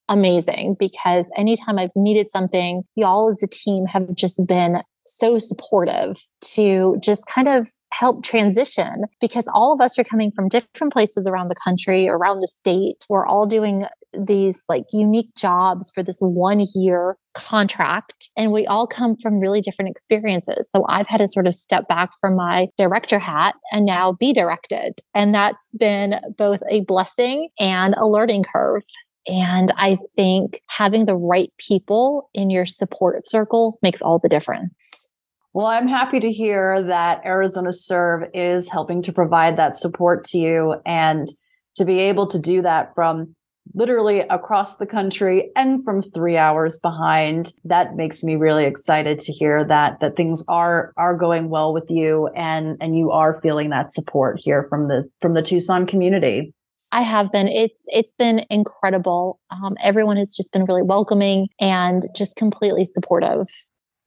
amazing 0.08 0.76
because 0.78 1.30
anytime 1.36 1.78
I've 1.78 1.90
needed 1.96 2.30
something, 2.30 2.84
y'all 2.94 3.30
as 3.30 3.42
a 3.42 3.48
team 3.48 3.86
have 3.86 4.14
just 4.14 4.44
been 4.46 4.82
so 5.06 5.38
supportive 5.38 6.18
to 6.40 6.96
just 7.02 7.26
kind 7.26 7.48
of 7.48 7.68
help 7.92 8.24
transition 8.24 9.04
because 9.20 9.48
all 9.54 9.72
of 9.72 9.80
us 9.80 9.98
are 9.98 10.04
coming 10.04 10.30
from 10.30 10.48
different 10.48 10.92
places 10.92 11.26
around 11.26 11.48
the 11.48 11.56
country, 11.62 12.08
around 12.08 12.40
the 12.40 12.48
state. 12.48 13.04
We're 13.08 13.26
all 13.26 13.46
doing 13.46 13.84
these 14.18 14.64
like 14.68 14.84
unique 14.92 15.34
jobs 15.36 15.90
for 15.94 16.02
this 16.02 16.18
one 16.20 16.66
year 16.74 17.16
contract. 17.34 18.30
And 18.36 18.52
we 18.52 18.66
all 18.66 18.86
come 18.86 19.16
from 19.16 19.40
really 19.40 19.60
different 19.60 19.90
experiences. 19.90 20.70
So 20.70 20.84
I've 20.88 21.08
had 21.08 21.18
to 21.18 21.28
sort 21.28 21.46
of 21.46 21.54
step 21.54 21.88
back 21.88 22.10
from 22.20 22.36
my 22.36 22.68
director 22.78 23.18
hat 23.18 23.54
and 23.72 23.84
now 23.84 24.12
be 24.12 24.32
directed. 24.32 25.00
And 25.14 25.34
that's 25.34 25.74
been 25.78 26.20
both 26.36 26.60
a 26.70 26.80
blessing 26.82 27.48
and 27.58 27.94
a 27.94 28.06
learning 28.06 28.44
curve. 28.44 28.82
And 29.26 29.72
I 29.76 29.98
think 30.16 30.60
having 30.68 31.06
the 31.06 31.16
right 31.16 31.52
people 31.58 32.28
in 32.34 32.50
your 32.50 32.66
support 32.66 33.26
circle 33.26 33.78
makes 33.82 34.02
all 34.02 34.18
the 34.18 34.28
difference. 34.28 35.08
Well, 35.54 35.66
I'm 35.66 35.86
happy 35.86 36.18
to 36.20 36.32
hear 36.32 36.82
that 36.82 37.24
Arizona 37.24 37.72
Serve 37.72 38.28
is 38.34 38.70
helping 38.70 39.02
to 39.02 39.12
provide 39.12 39.56
that 39.56 39.76
support 39.76 40.24
to 40.24 40.38
you 40.38 40.76
and 40.84 41.28
to 41.76 41.84
be 41.84 42.00
able 42.00 42.26
to 42.26 42.40
do 42.40 42.60
that 42.62 42.94
from 42.94 43.34
literally 43.72 44.20
across 44.20 44.76
the 44.76 44.86
country 44.86 45.50
and 45.56 45.82
from 45.84 46.02
3 46.02 46.36
hours 46.36 46.78
behind 46.80 47.52
that 47.64 47.94
makes 47.94 48.22
me 48.22 48.36
really 48.36 48.64
excited 48.64 49.18
to 49.18 49.32
hear 49.32 49.64
that 49.64 50.00
that 50.00 50.16
things 50.16 50.44
are 50.48 50.92
are 50.96 51.16
going 51.16 51.48
well 51.48 51.72
with 51.72 51.88
you 51.88 52.28
and 52.36 52.76
and 52.80 52.98
you 52.98 53.10
are 53.10 53.40
feeling 53.40 53.70
that 53.70 53.92
support 53.92 54.38
here 54.38 54.66
from 54.68 54.88
the 54.88 55.08
from 55.20 55.34
the 55.34 55.42
Tucson 55.42 55.86
community. 55.86 56.52
I 56.94 57.02
have 57.02 57.32
been. 57.32 57.48
It's 57.48 57.86
it's 57.88 58.14
been 58.14 58.46
incredible. 58.50 59.40
Um, 59.50 59.76
everyone 59.82 60.16
has 60.16 60.32
just 60.32 60.52
been 60.52 60.64
really 60.64 60.82
welcoming 60.82 61.48
and 61.60 62.04
just 62.14 62.36
completely 62.36 62.84
supportive. 62.84 63.48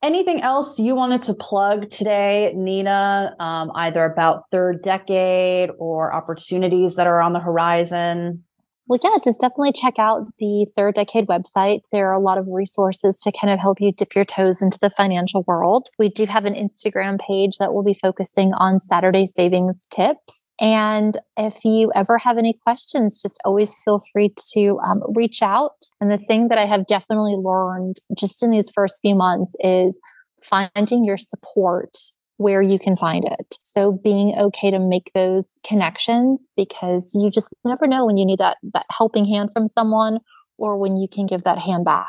Anything 0.01 0.41
else 0.41 0.79
you 0.79 0.95
wanted 0.95 1.21
to 1.23 1.33
plug 1.33 1.89
today, 1.89 2.53
Nina, 2.55 3.35
um, 3.39 3.71
either 3.75 4.05
about 4.05 4.43
third 4.51 4.83
decade 4.83 5.69
or 5.79 6.13
opportunities 6.13 6.95
that 6.95 7.07
are 7.07 7.19
on 7.19 7.33
the 7.33 7.41
horizon? 7.41 8.45
Well, 8.87 8.99
yeah, 9.03 9.17
just 9.21 9.41
definitely 9.41 9.73
check 9.73 9.99
out 9.99 10.27
the 10.39 10.65
Third 10.73 10.95
Decade 10.95 11.27
website. 11.27 11.81
There 11.91 12.09
are 12.09 12.13
a 12.13 12.21
lot 12.21 12.37
of 12.37 12.47
resources 12.49 13.19
to 13.21 13.33
kind 13.33 13.51
of 13.51 13.59
help 13.59 13.81
you 13.81 13.91
dip 13.91 14.15
your 14.15 14.23
toes 14.23 14.61
into 14.61 14.79
the 14.81 14.89
financial 14.89 15.43
world. 15.45 15.89
We 15.99 16.07
do 16.07 16.25
have 16.25 16.45
an 16.45 16.53
Instagram 16.53 17.17
page 17.27 17.57
that 17.59 17.73
will 17.73 17.83
be 17.83 17.93
focusing 17.93 18.53
on 18.53 18.79
Saturday 18.79 19.25
savings 19.25 19.85
tips. 19.87 20.47
And 20.61 21.17
if 21.35 21.65
you 21.65 21.91
ever 21.95 22.17
have 22.17 22.37
any 22.37 22.53
questions, 22.63 23.21
just 23.21 23.41
always 23.43 23.75
feel 23.83 23.99
free 24.13 24.33
to 24.53 24.79
um, 24.79 25.03
reach 25.13 25.41
out. 25.41 25.83
And 25.99 26.09
the 26.09 26.17
thing 26.17 26.47
that 26.47 26.57
I 26.57 26.65
have 26.65 26.87
definitely 26.87 27.35
learned 27.35 27.97
just 28.17 28.41
in 28.41 28.51
these 28.51 28.71
first 28.73 29.01
few 29.01 29.15
months 29.15 29.53
is 29.59 29.99
finding 30.41 31.03
your 31.03 31.17
support 31.17 31.97
where 32.37 32.61
you 32.61 32.79
can 32.79 32.95
find 32.95 33.25
it. 33.25 33.57
So 33.63 33.91
being 33.91 34.35
okay 34.37 34.71
to 34.71 34.79
make 34.79 35.11
those 35.13 35.59
connections 35.65 36.47
because 36.55 37.15
you 37.19 37.29
just 37.31 37.53
never 37.65 37.87
know 37.87 38.05
when 38.05 38.17
you 38.17 38.25
need 38.25 38.39
that 38.39 38.57
that 38.73 38.85
helping 38.91 39.25
hand 39.25 39.51
from 39.51 39.67
someone 39.67 40.19
or 40.57 40.77
when 40.77 40.97
you 40.97 41.07
can 41.11 41.27
give 41.27 41.43
that 41.43 41.57
hand 41.57 41.85
back. 41.85 42.07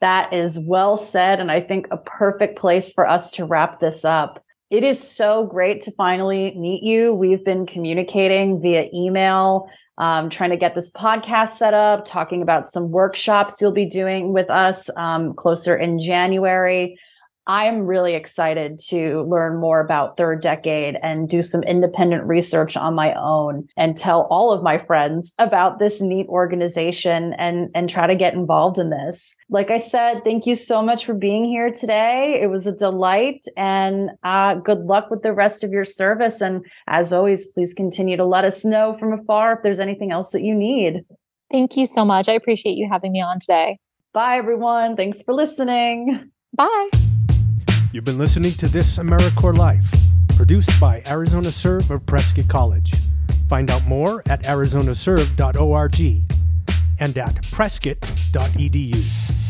That 0.00 0.32
is 0.32 0.64
well 0.68 0.96
said 0.96 1.40
and 1.40 1.50
I 1.50 1.60
think 1.60 1.86
a 1.90 1.96
perfect 1.96 2.58
place 2.58 2.92
for 2.92 3.08
us 3.08 3.30
to 3.32 3.46
wrap 3.46 3.80
this 3.80 4.04
up. 4.04 4.44
It 4.70 4.82
is 4.82 4.98
so 4.98 5.46
great 5.46 5.82
to 5.82 5.92
finally 5.92 6.52
meet 6.56 6.82
you. 6.82 7.14
We've 7.14 7.44
been 7.44 7.64
communicating 7.64 8.60
via 8.60 8.88
email, 8.92 9.68
um, 9.98 10.30
trying 10.30 10.50
to 10.50 10.56
get 10.56 10.74
this 10.74 10.90
podcast 10.90 11.50
set 11.50 11.74
up, 11.74 12.04
talking 12.04 12.42
about 12.42 12.66
some 12.66 12.90
workshops 12.90 13.60
you'll 13.60 13.72
be 13.72 13.86
doing 13.86 14.32
with 14.32 14.50
us 14.50 14.90
um, 14.96 15.34
closer 15.34 15.76
in 15.76 16.00
January. 16.00 16.98
I'm 17.46 17.86
really 17.86 18.14
excited 18.14 18.78
to 18.88 19.22
learn 19.28 19.60
more 19.60 19.80
about 19.80 20.16
third 20.16 20.40
decade 20.42 20.96
and 21.02 21.28
do 21.28 21.42
some 21.42 21.62
independent 21.62 22.24
research 22.24 22.76
on 22.76 22.94
my 22.94 23.14
own 23.14 23.68
and 23.76 23.96
tell 23.96 24.22
all 24.30 24.50
of 24.50 24.62
my 24.62 24.78
friends 24.78 25.34
about 25.38 25.78
this 25.78 26.00
neat 26.00 26.26
organization 26.28 27.34
and, 27.34 27.70
and 27.74 27.90
try 27.90 28.06
to 28.06 28.14
get 28.14 28.34
involved 28.34 28.78
in 28.78 28.90
this. 28.90 29.36
Like 29.50 29.70
I 29.70 29.78
said, 29.78 30.24
thank 30.24 30.46
you 30.46 30.54
so 30.54 30.82
much 30.82 31.04
for 31.04 31.14
being 31.14 31.44
here 31.44 31.70
today. 31.70 32.40
It 32.40 32.48
was 32.48 32.66
a 32.66 32.76
delight 32.76 33.44
and 33.56 34.10
uh, 34.22 34.54
good 34.54 34.80
luck 34.80 35.10
with 35.10 35.22
the 35.22 35.34
rest 35.34 35.62
of 35.62 35.70
your 35.70 35.84
service. 35.84 36.40
And 36.40 36.64
as 36.86 37.12
always, 37.12 37.46
please 37.46 37.74
continue 37.74 38.16
to 38.16 38.24
let 38.24 38.44
us 38.44 38.64
know 38.64 38.96
from 38.98 39.12
afar 39.12 39.54
if 39.54 39.62
there's 39.62 39.80
anything 39.80 40.12
else 40.12 40.30
that 40.30 40.42
you 40.42 40.54
need. 40.54 41.04
Thank 41.50 41.76
you 41.76 41.86
so 41.86 42.04
much. 42.04 42.28
I 42.28 42.32
appreciate 42.32 42.76
you 42.76 42.88
having 42.90 43.12
me 43.12 43.20
on 43.20 43.38
today. 43.38 43.78
Bye, 44.12 44.38
everyone. 44.38 44.96
Thanks 44.96 45.22
for 45.22 45.34
listening. 45.34 46.30
Bye. 46.56 47.13
You've 47.94 48.02
been 48.02 48.18
listening 48.18 48.50
to 48.54 48.66
This 48.66 48.98
AmeriCorps 48.98 49.56
Life, 49.56 49.86
produced 50.34 50.80
by 50.80 51.00
Arizona 51.06 51.52
Serve 51.52 51.88
of 51.92 52.04
Prescott 52.04 52.48
College. 52.48 52.92
Find 53.48 53.70
out 53.70 53.86
more 53.86 54.20
at 54.26 54.42
arizonaserve.org 54.42 56.00
and 56.98 57.16
at 57.16 57.42
prescott.edu. 57.52 59.43